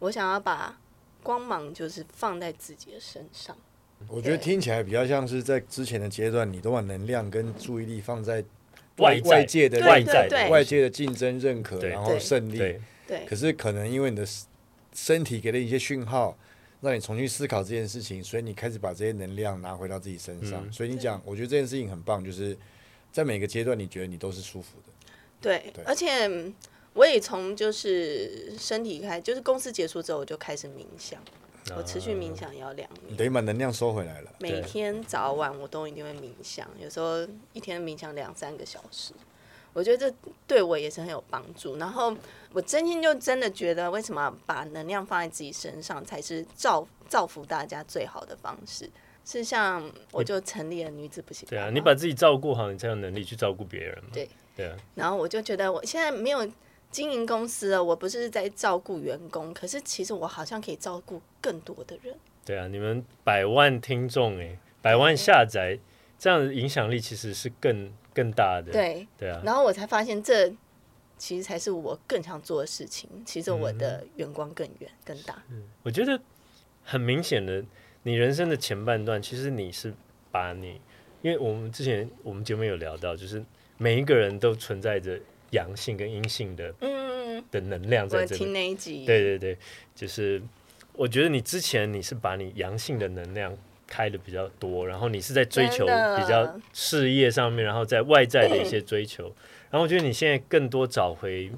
[0.00, 0.78] 我想要把
[1.22, 3.56] 光芒就是放在自己的身上。
[4.08, 8.44] 我觉得听起来比较像是在之前的阶段，你都把能量跟注意力放在
[8.98, 12.58] 外外界的对外在外界的竞争、认可，然后胜利。
[12.58, 14.26] 对对可是可能因为你的
[14.92, 16.36] 身体给了一些讯号，
[16.82, 20.62] 让你重新思考这件事情，所以你开始把这些能量拿回到自己身上。
[20.66, 22.56] 嗯所以你讲，我觉得这件事情很棒，就是
[23.10, 24.92] 在每个阶段，你觉得你都是舒服的。
[25.40, 26.54] 对，对而且嗯
[26.96, 31.20] 我也从就是身体开，就是公司结束之后，我就开始冥想，
[31.76, 33.14] 我持续冥想要两年。
[33.16, 34.32] 等于把能量收回来了。
[34.40, 39.12] 每天早晚我都一定会冥想，有时候一天冥想两三个小时，
[39.74, 41.76] 我觉得这对我也是很有帮助。
[41.76, 42.16] 然后
[42.54, 48.90] 我真心就真的觉得，为什么把能量放在自己身上才是造造福大家最好的方式？
[49.26, 54.10] 是像我就成立了女子补习班，对啊，你把自己照顾好，你才有能力去照顾别人嘛。
[54.12, 56.48] 对对啊，然后我就觉得我现在没有
[56.90, 62.16] 经营公司了，我不是在照顾员工，可是其实我好像可以照顾更多的人。
[62.44, 65.78] 对啊，你们百万听众哎，百万下载，
[66.18, 68.72] 这样的影响力其实是更更大的。
[68.72, 70.50] 对，对啊，然后我才发现这
[71.18, 73.10] 其实才是我更想做的事情。
[73.26, 75.42] 其实我的嗯远光更远更大。
[75.82, 76.18] 我觉得
[76.82, 77.64] 很明显的，
[78.04, 79.92] 你人生的前半段，其实你是
[80.30, 80.80] 把你，
[81.22, 83.44] 因为我们之前我们节目有聊到，就是
[83.76, 88.44] 每一个人都存在着阳性跟阴性的嗯，的能量在这里。
[88.46, 89.58] 那一集，对对对，
[89.94, 90.42] 就是
[90.92, 93.56] 我觉得你之前你是把你阳性的能量
[93.86, 99.24] 开的比较多，然后你是在追求比较事业上面，然后在外在的一些追求，
[99.70, 101.50] 然后我觉得你现在更多找回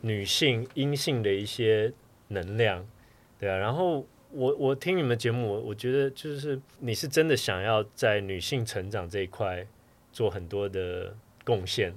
[0.00, 1.92] 女性阴性的一些
[2.28, 2.86] 能量，
[3.38, 4.06] 对啊，然后。
[4.30, 9.66] 我我听你们节目，我我觉得就是你是真的想要在女性成长这一块
[10.12, 11.94] 做很多的贡献。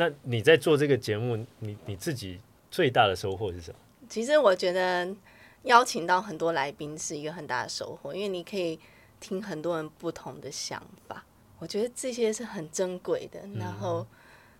[0.00, 3.76] 那你在做这个节目，你你自己最大的收获是什么？
[4.08, 5.14] 其实我觉得
[5.64, 8.80] 邀请到很多来宾是一个很大的收获，因为你可以
[9.20, 11.22] 听很多人不同的想法，
[11.58, 13.40] 我觉得这些是很珍贵的。
[13.58, 14.06] 然后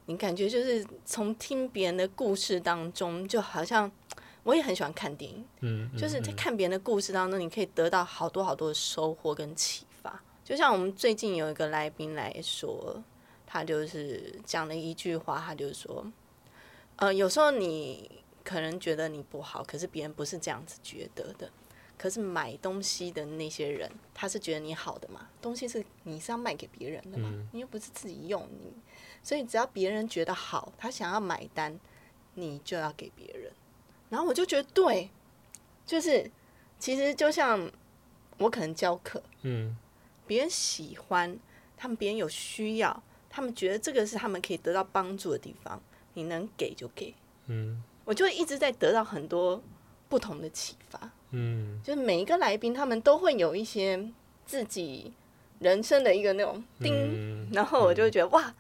[0.05, 3.91] 你感觉就是从听别人的故事当中，就好像
[4.43, 10.23] 我也很喜欢看电影，嗯，就是在看别人的故事当中，你可以得到好多好多的收获跟启发。
[10.45, 13.03] 就像我们最近有一个来宾来说，
[13.53, 16.07] 他就是讲了一句话，他就是说，
[16.95, 21.51] 呃，有时候你可能觉得你不好，可是别人不是这样子觉得的。
[21.99, 25.29] 可是买东西的那些人，他是觉得你好的嘛？
[25.43, 27.29] 东西是你是要卖给别人的嘛？
[27.53, 28.73] 你又不是自己用，你
[29.23, 31.77] 所以只要别人觉得好，他想要买单，
[32.35, 33.53] 你就要给别人。
[34.09, 35.11] 然后我就觉得对，
[35.85, 36.31] 就是
[36.79, 37.71] 其实就像
[38.39, 39.77] 我可能教课，嗯，
[40.27, 41.37] 别人喜欢，
[41.77, 45.81] 他们别人有需要，他们觉得这个是他们可以得到帮助的地方，
[46.15, 47.15] 你能给就给，
[47.47, 49.63] 嗯，我就一直在得到很多
[50.09, 51.11] 不同的启发。
[51.31, 54.05] 嗯，就是每一个来宾，他们都会有一些
[54.45, 55.13] 自己
[55.61, 58.53] 人生的一个那种叮，嗯然后我就会觉得哇，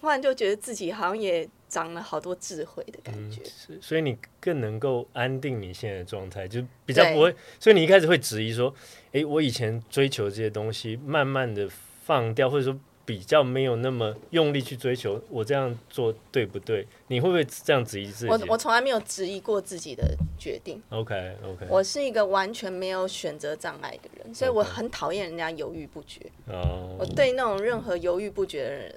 [0.00, 3.40] 忽然就觉得自己好像也长了好多智慧的感觉。
[3.44, 7.32] 是所以你更能够安定你现在的状态，就比较不会。
[7.60, 8.74] 所以你一开始会质疑说，
[9.12, 11.68] 诶，我以前追求这些东西，慢慢的
[12.04, 16.86] 放掉，或者说比较没有那么用力去追求，我这样做对不对？
[17.08, 18.30] 你会不会这样质疑自己？
[18.30, 26.20] 我我从来没有质疑过自己的决定，OK OK，我是一个完全没有选择障碍的人，所以我很讨厌人家犹豫不决。
[26.46, 28.94] 哦，我对那种任何犹豫不决的人，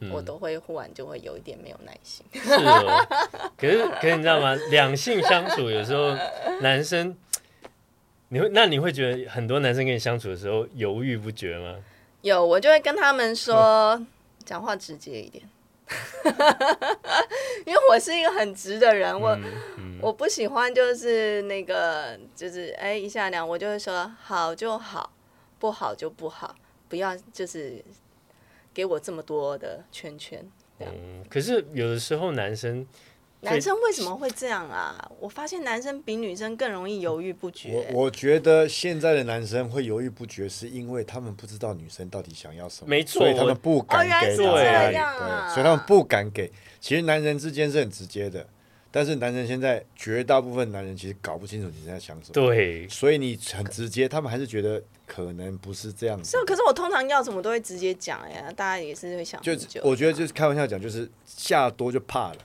[0.00, 2.26] 嗯我都会忽然就会有一点没有耐心。
[2.32, 3.06] 是哦，
[3.56, 4.54] 可是可是你知道吗？
[4.70, 6.16] 两性相处有时候
[6.60, 7.16] 男生，
[8.28, 11.76] 你会那你会觉得很多男生跟你相处的时候犹豫不决吗？
[12.22, 14.00] 有，我就会跟他们说，
[14.44, 15.48] 讲话直接一点，
[17.66, 19.30] 因为我是一个很直的人，我、
[19.78, 25.12] 嗯我不喜欢就是那个就是哎一下两，我就会说好就好，
[25.58, 26.54] 不好就不好，
[26.88, 27.84] 不要就是
[28.72, 30.42] 给我这么多的圈圈。
[30.78, 32.86] 嗯，可是有的时候男生
[33.42, 35.10] 男生为什么会这样啊？
[35.18, 37.86] 我发现男生比女生更容易犹豫不决。
[37.92, 46.50] 我我觉得现在的男生会犹豫不决，是因为他们不知道女生到底想要什么，没错所以他们不敢哦原来是给答案这样啊对，所以他们不敢给。
[46.80, 48.46] 其实男人之间是很直接的，
[48.90, 56.44] 但是男人现在绝大部分男人其实搞不清楚你在想什么，对所以你很直接，他们还是觉得可能不是这样子是，。
[56.44, 59.52] 可是我通常要什么都会直接讲呀，大家也是会想就。
[59.82, 62.36] 我觉得就是开玩笑讲，就是下多就怕了，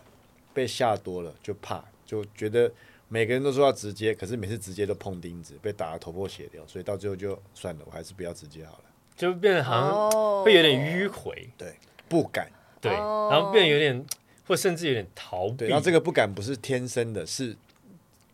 [0.56, 2.72] 被吓多了就怕，就觉得
[3.10, 8.84] 每个人都说要直接，可是每次直接都碰钉子，被打得头破血流，所以到最后就算了，我还是不要直接好了，
[9.16, 11.76] 就变得好像哦会有点迂回，对
[12.10, 12.50] 不敢。
[12.82, 14.06] 对，哦然后变得有点
[14.48, 15.68] 或甚至有点逃避对，。
[15.70, 17.56] 然后这个不敢不是天生的，是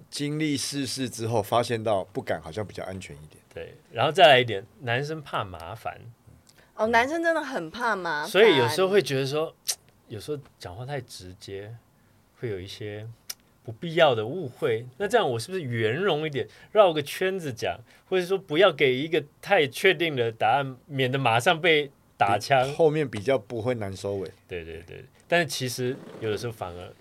[0.09, 3.41] 经历世事之后发现到不敢好像比较安全一点。
[3.53, 5.99] 对，然后再来一点，男生怕麻烦，
[6.75, 9.53] 哦，男生真的很怕麻烦，所以有时候会觉得说，
[10.09, 11.73] 有时候讲话太直接，
[12.41, 13.07] 会有一些
[13.63, 14.83] 不必要的误会。
[14.97, 22.73] 那这样我是不是圆融一点，绕个圈子讲，或者说不要给一个太确定的答案，免得马上被打枪？
[22.73, 24.27] 后面比较不会难收尾。
[24.47, 26.91] 对对对，但是其实有的时候反而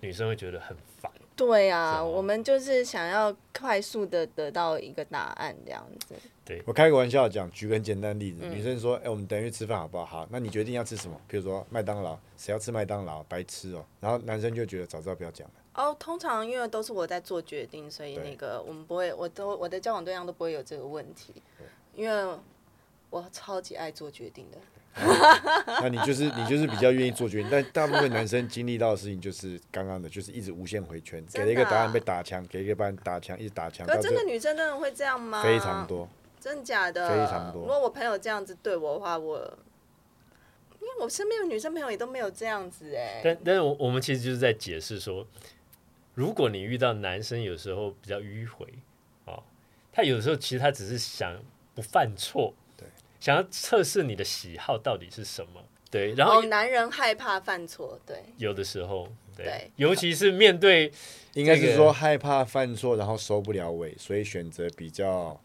[0.00, 1.10] 女生会觉得很烦。
[1.34, 6.14] 对啊，我们就是想要快速的得到一个答案，这样子。
[6.44, 11.18] 对我开个玩笑讲，举个很简单的例子，嗯女生说：“哎、我们等一下去吃饭好不好？”好，那你决定要吃什么？
[11.28, 13.22] 比如说麦当劳，谁要吃麦当劳？
[13.24, 15.54] 白痴哦、然后男生就觉得早知道不要讲了。
[15.74, 21.32] 哦，通常因为都是我在做决定，所以对那个我们不会，我都我的交往对象都不会有这个问题，
[21.94, 22.36] 因为
[23.08, 24.58] 我超级爱做决定的。
[25.80, 35.42] 那你就是你就是比较愿意做决定，但大部分男生经历到的事情就是刚刚的，就是一直无限回圈，给了一个答案被打枪，给了一个答案打枪，一直打枪，可真的女生真的会这样吗？
[35.42, 36.08] 非常，多。
[36.38, 37.08] 真的假的？
[37.08, 39.38] 非常多如果我朋友这样子对我的话，我
[40.80, 45.24] 因为我身边的女生朋友也都没有这样子哎、但但是我我们其实就是在解释说，
[46.14, 48.66] 如果你遇到男生有时候比较迂回
[49.24, 49.42] 哦，
[49.92, 51.40] 他有时候其实他只是想
[51.74, 52.61] 不犯错，对，
[53.22, 59.06] 想要测试你的喜好到底是什么，对，然后哦，男人害怕犯错，对，有的时候，
[59.36, 60.90] 对，对尤其是面对
[61.34, 65.40] 应该是说害怕犯错，然后收不了尾，所以选择比较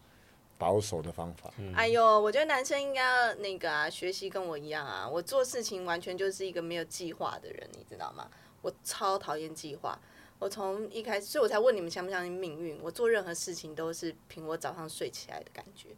[0.58, 1.54] 保守的方法。
[1.58, 5.08] 嗯哎呦，我觉得男生应该要那个啊，学习跟我一样啊。
[5.08, 8.28] 我做事情完全就是一个没有计划的人，你知道吗？
[8.60, 9.96] 我超讨厌计划。
[10.40, 12.76] 我从一开始，所以我才问你们相不相信命运。
[12.82, 15.88] 我做任何事情都是凭我早上睡起来的感觉，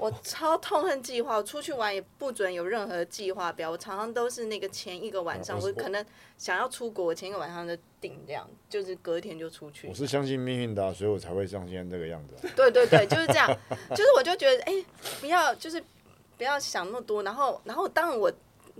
[0.00, 6.04] 我超痛恨计划，我出去玩也不准有任何计划表，我常常都是那个前一个晚上，我我可能
[6.38, 9.86] 想要出国，前一个晚上就定这样，就是隔天就出去。
[9.86, 9.94] 我。
[9.94, 13.46] 是相信命运的啊、所以我才会像现在这个样子啊、 对对对，就是这样，
[13.90, 14.72] 就是我就觉得，哎、
[15.20, 15.82] 不要就是
[16.38, 18.32] 不要想那么多，然后然后当然我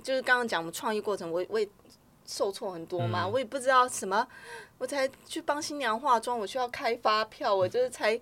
[0.02, 1.68] 就是刚刚讲我们创意过程，我我也
[2.26, 3.32] 受挫很多嘛，嗯。
[3.32, 4.26] 我也不知道什么，
[4.78, 8.18] 我才去帮新娘化妆，我需要开发票，我就是才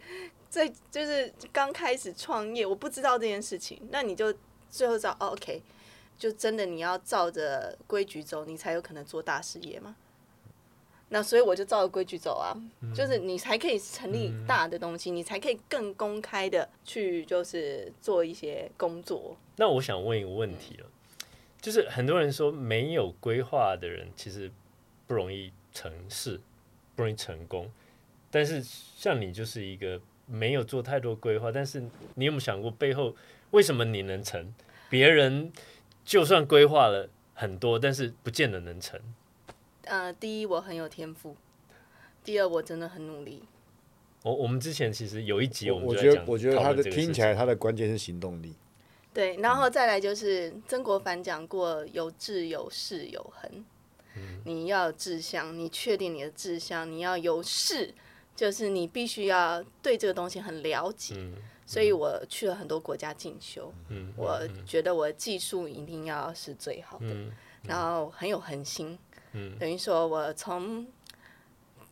[0.48, 4.34] 在就是刚开始创业，我不知道这件事情，那你就
[4.70, 5.62] 最后知道、哦、，OK，
[6.18, 9.96] 就真的你要照着规矩走，你才有可能做大事业嘛。
[11.10, 12.52] 那所以我就照着规矩走啊，
[12.94, 19.34] 就是你才可以成立大的东西，你才可以更公开的去就是做一些工作。
[19.56, 20.86] 那我想问一个问题了，
[21.62, 24.52] 就是很多人说没有规划的人其实
[25.06, 26.38] 不容易成事，
[26.94, 27.70] 不容易成功。
[28.30, 31.80] 但是像你就是一个没有做太多规划，但是
[32.14, 33.16] 你有没有想过背后
[33.50, 34.54] 为什么你能成？
[34.90, 35.52] 别人
[36.04, 39.00] 就算规划了很多，但是不见得能成。
[39.84, 41.36] 呃，第一我很有天赋，
[42.22, 43.42] 第二我真的很努力。
[44.22, 48.54] 我我们之前其实有一集我我们就在讲觉得我觉得他的听起来他的关键是行动力。
[49.14, 53.64] 对，然后再来就是曾国藩讲过“有志有事有恒”，
[54.44, 57.94] 你要有志向，你确定你的志向，你要有事，
[58.38, 61.16] 就是你必须要对这个东西很了解。
[61.18, 61.34] 嗯
[61.66, 67.30] 所以我去了很多国家进修，嗯我觉得我的技术一定要是最好的，嗯
[67.64, 68.98] 然后很有恒心。
[69.32, 70.86] 嗯等于说我从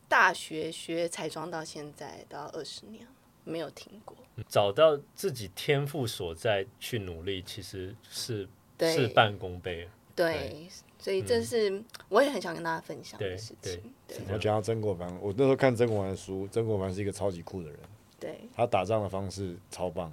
[0.07, 3.05] 大学学彩妆到现在到二十年，
[3.43, 4.17] 没有停过。
[4.47, 9.87] 找到自己天赋所在去努力，其实是事半功倍。
[10.15, 10.67] 对，
[10.99, 13.93] 所以这是我也很想跟大家分享的事对情。
[14.07, 14.17] 对。
[14.33, 17.79] 我讲到曾国藩，我那时候看曾国藩的书，曾国藩是一个超级酷的人，
[18.19, 20.11] 对，他打仗的方式超棒，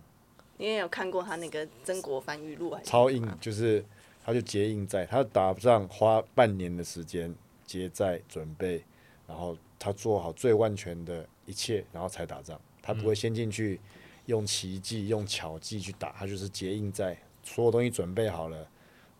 [0.58, 3.84] 你也有看过他那个曾国藩语录超硬就是
[4.24, 8.84] 他就结硬在，他打仗花半年的时间结寨准备，
[9.26, 12.60] 然后他做好最万全的一切，然后才打仗。
[12.82, 13.80] 他不会先进去
[14.26, 18.68] 用奇技、用巧计去打，他就是结硬在，所有东西准备好了，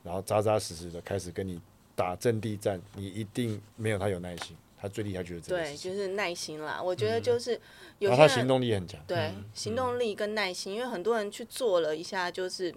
[0.04, 1.60] 然后扎扎实实的开始跟你
[1.96, 4.56] 打阵地战，你一定没有他有耐心。
[4.76, 6.78] 他最厉害就是这个对，就是耐心啦。
[6.82, 7.58] 我觉得就是
[8.00, 9.00] 有然后他行动力也很强。
[9.06, 12.74] 对行动力跟耐心，因为很多人去做了一下，就是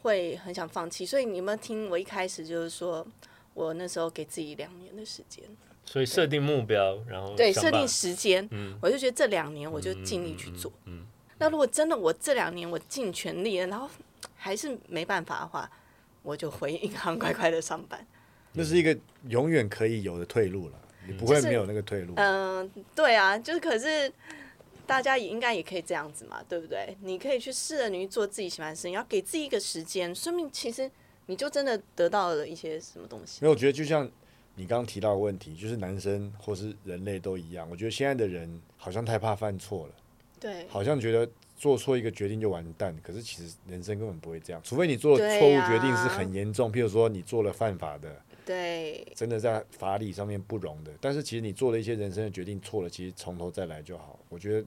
[0.00, 1.04] 会很想放弃。
[1.04, 3.06] 所以你有没有听我一开始就是说
[3.52, 5.44] 我那时候给自己两年的时间，
[5.84, 10.72] 所以设定目标，然后对，设定时间，嗯我就觉得这两年我就尽力去做。
[10.86, 11.04] 嗯
[11.36, 13.86] 那如果真的我这两年我尽全力了，然后
[14.34, 15.70] 还是没办法的话，
[16.22, 18.06] 我就回银行乖乖的上班。
[18.52, 18.96] 那是一个
[19.28, 22.14] 永远可以有的退路了，你不会没有那个退路。
[22.16, 24.12] 嗯、对啊，就是可是
[24.86, 26.96] 大家也应该也可以这样子嘛，对不对？
[27.00, 30.90] 你可以去试着你去做自己喜欢的事情，要给自己一个时间，说明其实
[31.26, 33.38] 你就真的得到了一些什么东西。
[33.40, 34.06] 没有我觉得就像
[34.54, 37.66] 你刚刚提到的问题，就是男生或是人类都一样。
[37.70, 39.94] 我觉得现在的人好像太怕犯错了，
[40.38, 41.26] 对，好像觉得
[41.62, 42.92] 做错一个决定就完蛋。
[43.04, 50.90] 可是其实人生根本不会这样，除非你做的错误决定是很严重，譬如说你做了犯法的，对，真的在法理上面不容的。
[51.00, 54.18] 但是其实你做了一些人生的决定错了，其实从头再来就好。
[54.28, 54.66] 我觉得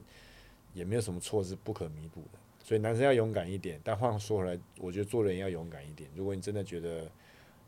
[0.72, 2.38] 也没有什么错是不可弥补的。
[2.64, 6.08] 所以男生要勇敢一点，但话说回来，我觉得做人要勇敢一点。
[6.16, 7.06] 如果你真的觉得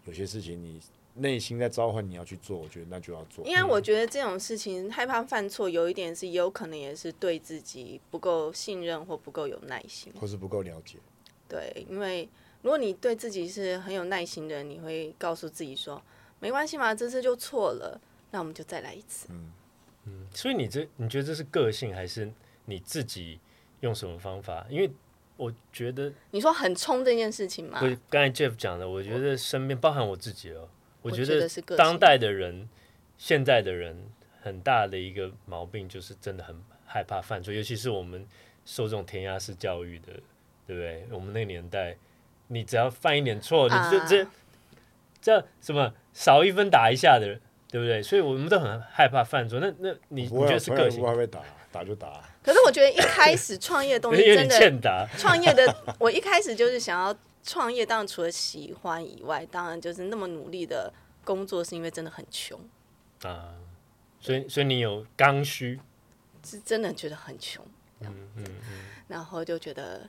[0.07, 0.81] 有些事情你
[1.19, 3.45] 内心在召唤你要去做，我觉得那就要做。
[3.45, 10.13] 因为我觉得这种事情害怕犯错，有一点是有可能也是对自己不够信任或不够有耐心。
[10.21, 10.99] 或是不够了解。
[11.49, 12.29] 对，因为
[12.63, 16.03] 如果你对自己是很有耐心的人，你会告诉自己说，
[16.41, 18.01] 没关系嘛，这次就错了，
[18.31, 19.29] 那我们就再来一次。
[19.31, 19.53] 嗯
[20.35, 22.31] 所以你这你觉得这是个性，还是
[22.65, 23.39] 你自己
[23.81, 24.67] 用什么方法？
[24.71, 24.91] 因为
[25.37, 27.79] 我觉得，你说很冲这件事情吗？
[27.83, 30.69] 我刚才 Jeff 讲的，我觉得身边包含我自己哦，
[31.03, 32.69] 我觉觉得当代的人、
[33.17, 33.97] 现在的人
[34.43, 36.57] 很大的一个毛病就是真的很
[36.87, 38.27] 害怕犯错，尤其是我们
[38.65, 40.07] 受这种填鸭式教育的，
[40.67, 41.07] 对不对？
[41.11, 41.97] 我们那个年代，
[42.49, 44.27] 你只要犯一点错，你就啊这
[45.21, 48.03] 这什么少一分打一下的人，对不对？
[48.03, 49.61] 所以我们都很害怕犯错。
[49.61, 51.07] 那那你你不会啊觉得是个性不？
[51.15, 52.23] 会打，打就打。
[52.43, 57.15] 可是我觉得一开始创业的东西 真的欠打，创业的，我一开始就是想要
[57.49, 60.93] 创业，当然除了喜欢以外，当然就是那么努力的
[61.25, 62.61] 工作，是因为真的很穷，
[63.23, 63.55] 啊，
[64.21, 65.81] 所以所以你有刚需，
[66.45, 67.65] 是真的觉得很穷，
[68.01, 68.45] 嗯嗯
[69.09, 70.09] 然后就觉得。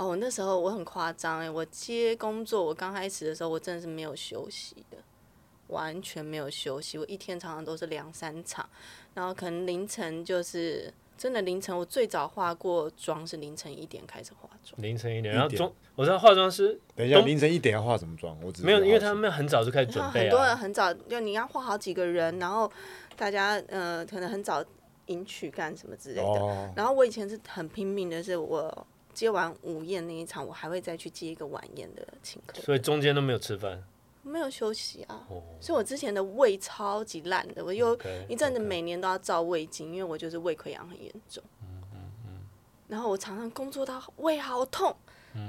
[0.00, 1.50] 哦，那时候我很夸张哎！
[1.50, 4.98] 我接工作，我刚开始的时候，我真的是没有休息的，
[5.66, 6.96] 完全没有休息。
[6.96, 8.70] 我一天常常都是两三场，
[9.14, 14.80] 然后可能凌晨就是真的凌晨，我最早化过妆是凌晨一点开始化妆。
[14.80, 18.38] 凌晨一点，然后妆，我知道化妆师等一下，凌晨一点要化什么妆？
[18.40, 20.56] 我只没有，因为他们很早就开始准备啊很多人啊。
[20.56, 22.70] 很早，就你要画好几个人，然后
[23.16, 24.64] 大家呃可能很早
[25.06, 26.22] 迎娶干什么之类的。
[26.22, 33.82] 哦，然后我以前是很拼命的，是我接完午宴那一场，我还会再去接一个晚宴的请客，所以中间都没有吃饭。
[34.28, 35.26] 没有休息啊。
[35.28, 37.98] 哦所以我之前的胃超级烂的，我又
[38.28, 41.42] 一阵子每年都要照胃镜，因为我就是胃溃疡很严重。
[42.86, 44.94] 然后我常常工作到胃好痛，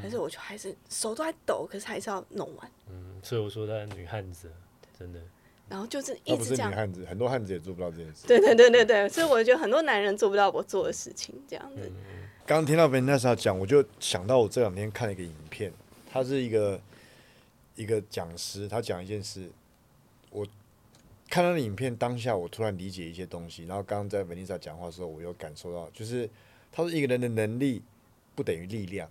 [0.02, 2.72] 但是我就还是手都在抖，可是还是要弄完。
[2.90, 4.52] 嗯，所以我说他女汉子，
[4.98, 5.20] 真的。
[5.70, 8.28] 然后就是一直这样，女汉子，很多汉子也做不到这件事。
[8.28, 11.90] 对对对对对，所以我觉得很多男人做不到我做的事情，这样子。
[12.46, 15.72] 刚刚听到 Vanessa 讲，我就想到我这两天看了一个影片，
[16.12, 16.82] 它是一个
[17.80, 19.50] 一个讲师，他讲一件事，
[20.32, 20.46] 我
[21.30, 23.64] 看到的影片当下，我突然理解一些东西。
[23.64, 26.30] 然后刚刚在 Vanessa 讲话的时候，我又感受到，就是
[26.74, 27.82] 他说一个人的能力
[28.36, 29.10] 不等于力量，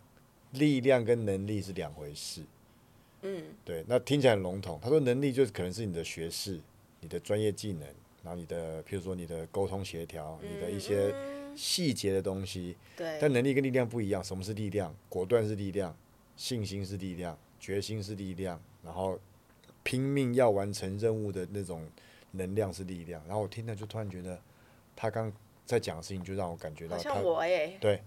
[0.52, 2.42] 力量跟能力是两回事。
[3.22, 4.78] 嗯，对，那听起来很笼统。
[4.82, 6.60] 他说能力就是可能是你的学识、
[7.00, 7.88] 你的专业技能，
[8.22, 12.76] 然后你的，譬如说你的沟通协调，你的一些嗯细节的东西。
[12.94, 14.94] 对，但能力跟力量不一样，什么是力量？
[15.08, 15.96] 果断是力量，
[16.36, 19.18] 信心是力量，决心是力量，然后
[19.82, 21.86] 拼命要完成任务的那种
[22.32, 23.22] 能量是力量。
[23.26, 24.40] 然后我听了就突然觉得，
[24.94, 25.32] 他刚
[25.64, 28.02] 在讲的事情就让我感觉到他好像我哎、对，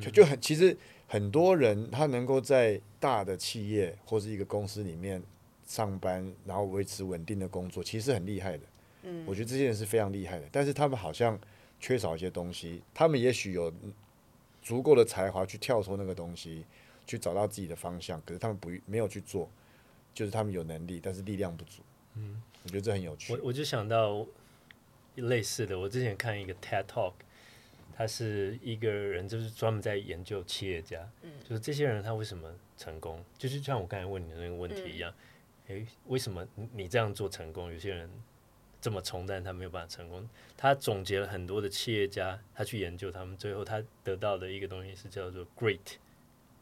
[0.00, 0.76] 就就很其实
[1.06, 5.22] 很多人他能够在大的企业或是一个公司里面
[5.66, 8.64] 上班，然后维持稳定的工作，其实很厉害的。
[9.06, 11.38] 嗯我觉得这些人是非常厉害的，但是他们好像
[11.78, 12.82] 缺少一些东西。
[12.94, 13.72] 他们也许有
[14.62, 16.64] 足够的才华去跳脱那个东西，
[17.06, 19.50] 去找到自己的方向，可是他们不没有去做，
[20.12, 21.82] 就是他们有能力，但是力量不足。
[22.14, 23.40] 嗯，我觉得这很有趣我。
[23.44, 24.26] 我就想到
[25.16, 27.14] 类似的，我之前看一个 TED Talk，
[27.96, 31.08] 他是一个人就是专门在研究企业家，
[31.42, 35.12] 就是这些人他为什么成功，就是像我刚才问你的那个问题一样，
[35.68, 38.08] 诶，为什么你你这样做成功，有些人
[38.80, 40.28] 这么冲，但他没有办法成功？
[40.56, 45.96] 他总结了很多的企业家，他去研究他们，最后他得到的一个东西是叫做 Great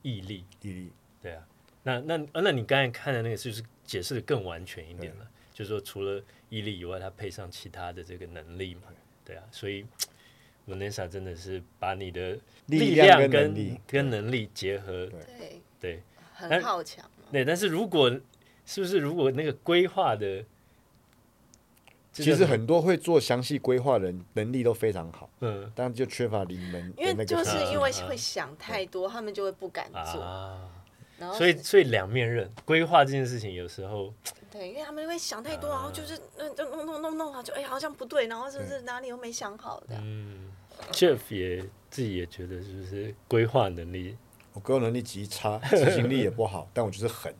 [0.02, 0.44] 毅力。
[0.60, 1.46] 毅力，对啊，
[1.82, 8.82] 那那呃那你刚才看的那个就是解释的更完全一点了，就是说除了毅力以外，它配上其他的这个能力嘛，
[9.24, 9.84] 对啊，所以
[10.68, 17.26] Vanessa 真的是把你的力量跟跟能力，跟能力结合，对，对很好强嘛。
[17.32, 18.10] 对，但是如果
[18.64, 20.44] 是不是如果那个规划的，
[22.12, 30.20] 其实很多会做详细规划的人能力都非常好，嗯但就缺乏临门因为就是因为啊会想太多，他们就会不敢做。
[30.20, 30.58] 啊，
[31.18, 34.12] 然后所以所以两面刃，规划这件事情有时候
[34.50, 40.02] 对，因为他们会想太多，啊然后就是嗯，就弄弄弄弄好，就哎好像不对，然后是不是哪里又没想好这样？
[40.04, 40.50] 嗯
[40.90, 44.16] ，Jeff 也自己也觉得是不是规划能力
[44.52, 47.34] 我个人能力极差，执行力也不好， 但我就是狠。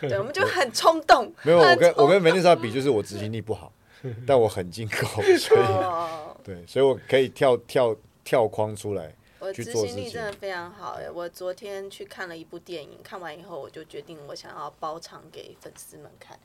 [0.00, 1.32] 对，我们就很冲动。
[1.44, 3.72] 没有，我跟我跟 Vanessa 比，就是我执行力不好，
[4.26, 9.14] 但我很进口， 所以哦，对，所以我可以跳跳跳框出来。
[9.38, 11.10] 我执行力真的非常好哎！
[11.10, 16.36] 我昨天去看了一部电影，看完以后我就决定我想要包场给粉丝们看，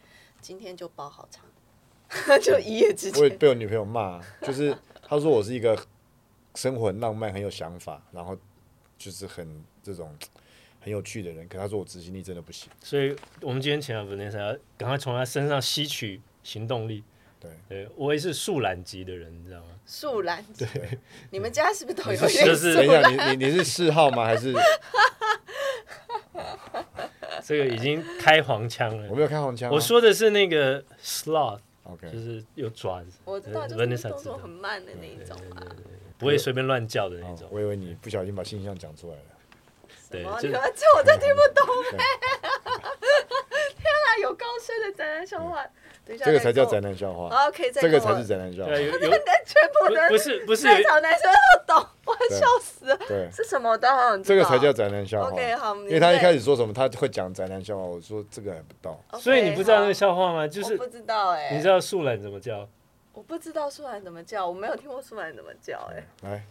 [0.42, 1.46] 今天就包好场，
[2.42, 3.24] 就一夜之间。
[3.24, 5.82] 我也被我女朋友骂，就是她说我是一个
[6.56, 8.38] 生活很浪漫、很有想法，然后
[8.98, 10.14] 就是很这种
[10.82, 11.48] 很有趣的人。
[11.48, 12.70] 可她说我执行力真的不行。
[12.82, 17.04] 所以我们今天请了 Vanessa，要赶快从她身上吸取行动力。
[17.42, 19.68] 对，对我也是树懒级的人，你知道吗？
[19.86, 20.68] 树懒，对，
[21.32, 24.24] 你们家是不是都有你是一点就是等一下，你你你是四号吗？
[24.24, 24.54] 还是
[27.44, 29.10] 这个已经开黄腔了。
[29.10, 29.74] 我没有开黄腔啊？
[29.74, 35.64] 我说的是那个 sloth，OK，就是有爪子，我知道，呃就是 Vanessa 知道动作很慢的那一种嘛。
[36.20, 37.50] 不会随便乱叫的那哦种。
[37.52, 39.24] 我以为你不小心把性象讲出来了。
[40.12, 40.60] 对，哦，就你这
[40.96, 41.68] 我真听不懂
[41.98, 41.98] 哎！
[43.76, 45.66] 天哪，有高深的宅男笑话。
[46.06, 47.30] 等一下，这个才叫宅男笑话，
[47.74, 48.70] 这个才是宅男笑话。
[48.70, 51.32] 对有有全部的不不是不是在场男生
[51.68, 52.98] 都懂，我笑死了。
[53.08, 55.30] 对，是什么我都好想知道这个才叫宅男笑话。
[55.30, 59.00] OK，好，因为他一开始说什么他会讲宅男笑话，我说这个还不到。
[59.20, 60.48] 所以你不知道那个笑话吗？
[60.48, 62.68] 就是不知道哎，你知道树懒怎么叫？
[63.14, 66.04] 我不知道树懒怎么叫，我没有听过树懒怎么叫哎。
[66.24, 66.46] 来，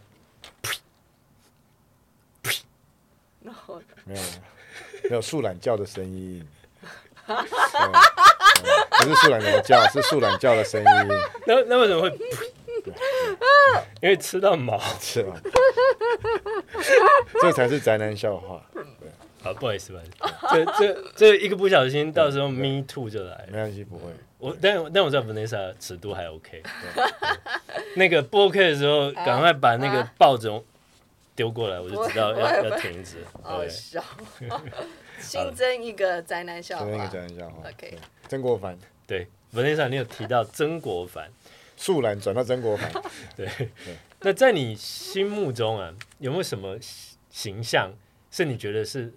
[3.43, 4.21] 然后没有
[5.09, 6.47] 没有树懒叫的声音，
[8.61, 10.85] 不是树懒怎么叫， 是树懒叫的声音，
[11.45, 12.09] 那那为什么会？
[14.01, 14.79] 因为吃到毛。
[14.99, 15.35] 是吧？
[17.41, 18.63] 这才是宅男笑话，
[19.43, 19.97] 啊，不好意思，不
[20.47, 23.45] 好意思，这这这一个不小心，到时候 me too 就来了。
[23.51, 24.11] 没关系，不会。
[24.39, 27.11] 我但但我知道 Vanessa 尺度还 OK，对对
[27.95, 30.51] 那个不 OK 的时候，赶快把那个啊抱枕
[31.35, 33.17] 丢过来，我就知道要要停止。
[33.43, 34.03] 好对，笑，
[35.21, 36.85] 新增一个宅男笑话。
[36.87, 37.69] 一个宅男笑话。
[37.69, 37.97] OK
[38.27, 41.29] 曾国藩，对，文天上你有提到曾国藩，
[41.75, 42.91] 素兰转到曾国藩，
[43.35, 43.69] 对。
[44.21, 46.77] 那在你心目中啊，有没有什么
[47.29, 47.91] 形象
[48.29, 49.11] 是你觉得是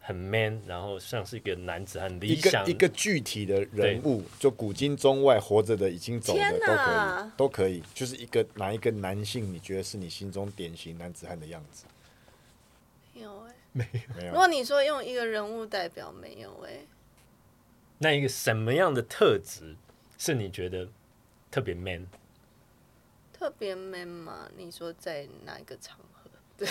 [0.00, 7.82] 很 man，然后像是一个男子很理一个一个具体的人物，就古今中外活着的、已经走的都可以，都可以。
[7.94, 11.84] 就是一个哪一个男性，你觉得是你心中典型男子汉的样子？
[13.14, 13.46] 有
[13.78, 16.86] 哎、没有如，果你说用一个人物代表，没有哎、
[17.98, 19.76] 那一个什么样的特质
[20.18, 20.88] 是你觉得
[21.50, 22.06] 特别 man？
[23.32, 24.48] 特别 man 吗？
[24.56, 26.30] 你说在哪一个场合？
[26.60, 26.66] 就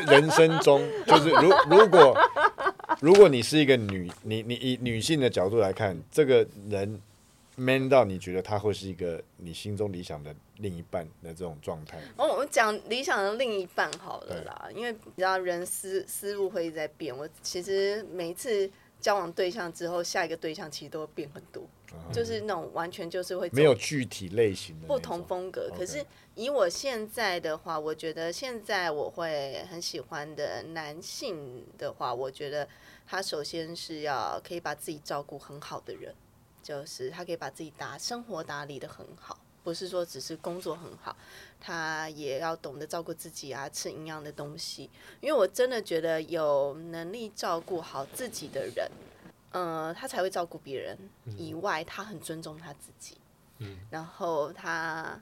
[0.00, 2.16] 就人生中，就是如如果
[3.00, 7.00] 如果你是一个女，你你以女性的角度来看，这个人
[7.60, 11.98] man 到你觉得他会是一个你心中理想的另一半的这种状态。
[12.16, 17.14] 哦，我们讲理想的另一半好了啦，因为你知道人思思路会一直在变。
[17.16, 21.62] 我其实每一次交往对象之后，下一个对象其实都会变很多，
[22.12, 25.70] 就是那种完全就是会走没有具体类型的不同种风格。
[25.76, 26.02] 可是
[26.34, 32.66] 以我现在的话，我觉得现在我会很喜欢的男性的话，我觉得
[33.06, 36.14] 他首先是要可以把自己照顾很好的人，
[36.62, 39.38] 就是他可以把自己打生活打理的很好。
[39.62, 41.14] 不是说只是工作很好，
[41.60, 44.88] 他也要懂得照顾自己啊，吃营养的东西。
[45.20, 48.90] 因为我真的觉得有能力照顾好自己的人，
[49.50, 50.96] 呃，他才会照顾别人。
[51.36, 53.18] 以外，他很尊重他自己，
[53.58, 55.20] 嗯然后他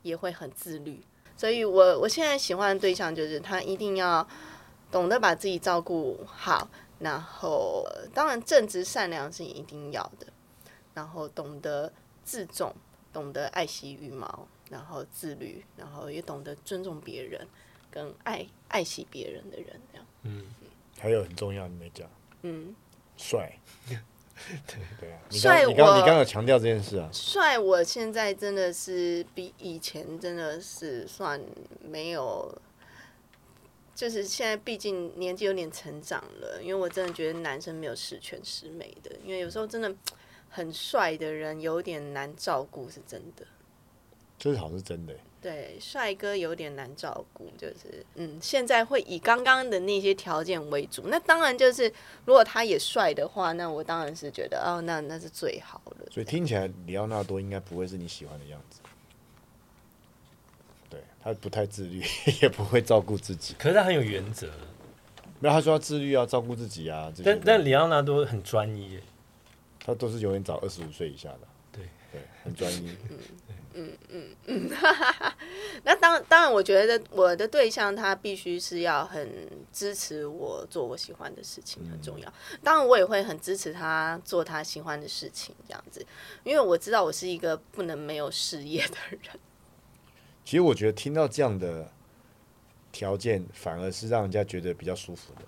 [0.00, 1.04] 也会很自律。
[1.36, 4.26] 所以我我现在喜欢的对象就是他一定要
[4.90, 6.66] 懂得把自己照顾好，
[7.00, 10.26] 然后呃当然正直善良是一定要的，
[10.94, 11.92] 然后懂得
[12.22, 12.74] 自重，
[13.12, 17.46] 懂得爱惜羽毛，然后自律，然后也懂得尊重别人，
[17.90, 20.06] 跟爱爱惜别人的人这样。
[20.98, 22.08] 还有很重要你没讲，
[22.42, 22.74] 嗯，
[23.16, 23.58] 帅。
[24.66, 31.40] 对对啊，你帅刚你刚我你刚刚有强调这件事啊，帅，我现在真的是比以前真的是算
[31.80, 32.52] 没有，
[33.94, 39.94] 就是现在毕竟年纪有点成长了，因为我真的觉得男生没有十全十美的，因为有时候真的
[40.54, 43.44] 很帅的人有点难照顾，是真的。
[44.38, 45.18] 这是好是真的欸。
[45.42, 51.02] 对，帅哥有点难照顾，就是嗯，现在会以刚刚的那些条件为主。
[51.08, 51.92] 那当然就是，
[52.24, 56.10] 如果他也帅的话，那我当然是觉得哦，那那是最好的。
[56.10, 58.80] 所以听起来里奥纳多应该不会是你喜欢的样子。
[60.88, 62.02] 对他不太自律，
[62.40, 63.54] 也不会照顾自己。
[63.58, 64.46] 可是他很有原则，
[65.40, 67.12] 没有，他说要自律，啊照顾自己啊。
[67.22, 69.02] 但但里奥纳多很专一耶，
[69.84, 71.40] 他都是永远找二十五岁以下的。
[71.70, 72.96] 对对，很专一
[73.74, 74.70] 嗯嗯嗯。
[75.82, 79.28] 那当当然，我觉得我的对象他必须是要很
[79.72, 82.32] 支持我做我喜欢的事情，很重要。
[82.62, 86.06] 当然，我也会很支持他做他喜欢的事情，这样子，
[86.44, 89.20] 因为我知道我是一个不能没有事业的人。
[90.44, 91.90] 其实我觉得听到这样的
[92.92, 95.40] 条件，反而是让人家觉得比较舒服的。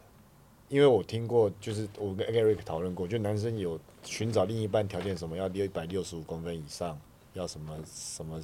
[0.68, 6.98] 因为我听过，就是我跟 Eric 讨论过，就男生有寻找另一半条件，什么要一百六十五公分以上，
[7.34, 8.40] 要什么什么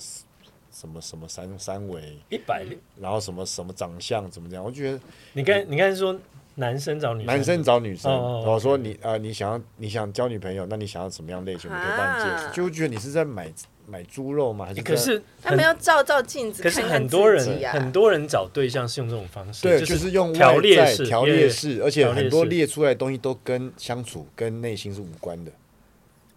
[0.70, 2.78] 什么什么三三围，一百六。
[3.00, 4.64] 然后什么什么长相怎么样？
[4.64, 5.00] 我觉得
[5.32, 6.16] 你刚你刚才说
[6.54, 11.70] 男生找女生，男生找女生，哦哦然后说你呃你想要你想交女朋友，那你想要什么样类型？
[11.70, 12.48] 我可以帮你介绍。
[12.48, 13.52] 啊就会觉得你是在买
[13.86, 14.66] 买猪肉吗？
[14.66, 17.30] 还是在可是他们要照照镜子可是看看很多。
[17.30, 25.50] 人很多人找对象是用这种方式，对，就就是用条列式条列式，而且很多列出来的东西都跟相处、跟内心是无关的。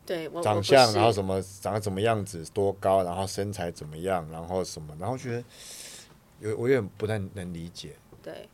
[0.05, 5.43] 对，我长相，然后什么长得怎么样子，多高，然后身材怎么样，然后什么，然后觉得
[6.39, 7.95] 有我有点不太能理解。
[8.23, 8.47] 对，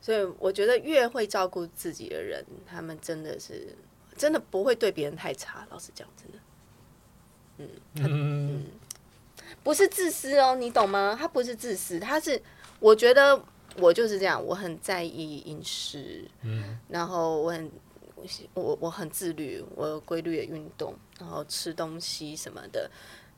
[0.00, 3.76] 所以我觉得越会照顾自己的人，他们真的是
[4.16, 5.66] 真的不会对别人太差。
[5.70, 6.38] 老实讲，真的。
[7.96, 8.64] 嗯，
[9.62, 11.16] 不是自私哦，你懂吗？
[11.18, 12.40] 他不是自私，他是
[12.80, 13.40] 我觉得
[13.76, 17.70] 我就是这样，我很在意饮食，嗯，然后我很
[18.54, 22.90] 我我很自律，我有规律的运动，然后吃东西什么的，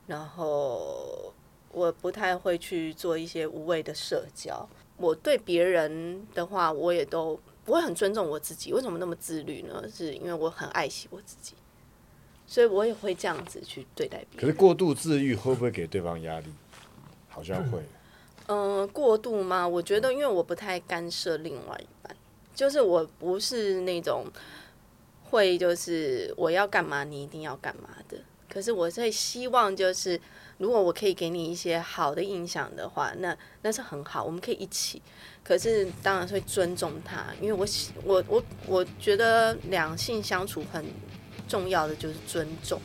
[0.06, 1.32] 然后
[1.72, 4.68] 我不太会去做一些无谓的社交。
[4.96, 8.72] 我对别人的话，我也都我会很尊重我自己。
[8.72, 9.82] 为什么那么自律呢？
[9.92, 11.54] 是因为我很爱惜我自己，
[12.54, 14.40] 所以我也会这样子去对待别人。
[14.40, 16.46] 可是过度自愈会不会给对方压力？
[17.28, 17.80] 好像会。
[18.46, 19.66] 嗯，过度吗？
[19.66, 22.14] 我觉得，因为我不太干涉另外一半，
[22.54, 24.26] 就是我不是那种
[25.24, 28.16] 会就是我要干嘛你一定要干嘛的。
[28.48, 30.20] 可是我会希望就是
[30.58, 35.02] 如果我可以给你一些好的印象的话，那那是很好，我们可以一起。
[35.42, 40.84] 可是当然是会尊重他，因为我喜我我我觉得两性相处很
[41.48, 42.80] 重要的就是尊重。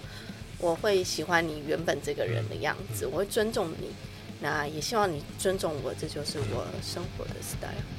[0.60, 3.90] 我会喜欢你原本这个人的样子，我会尊重你，
[4.42, 7.99] 那也希望你尊重我，这就是我生活的 style。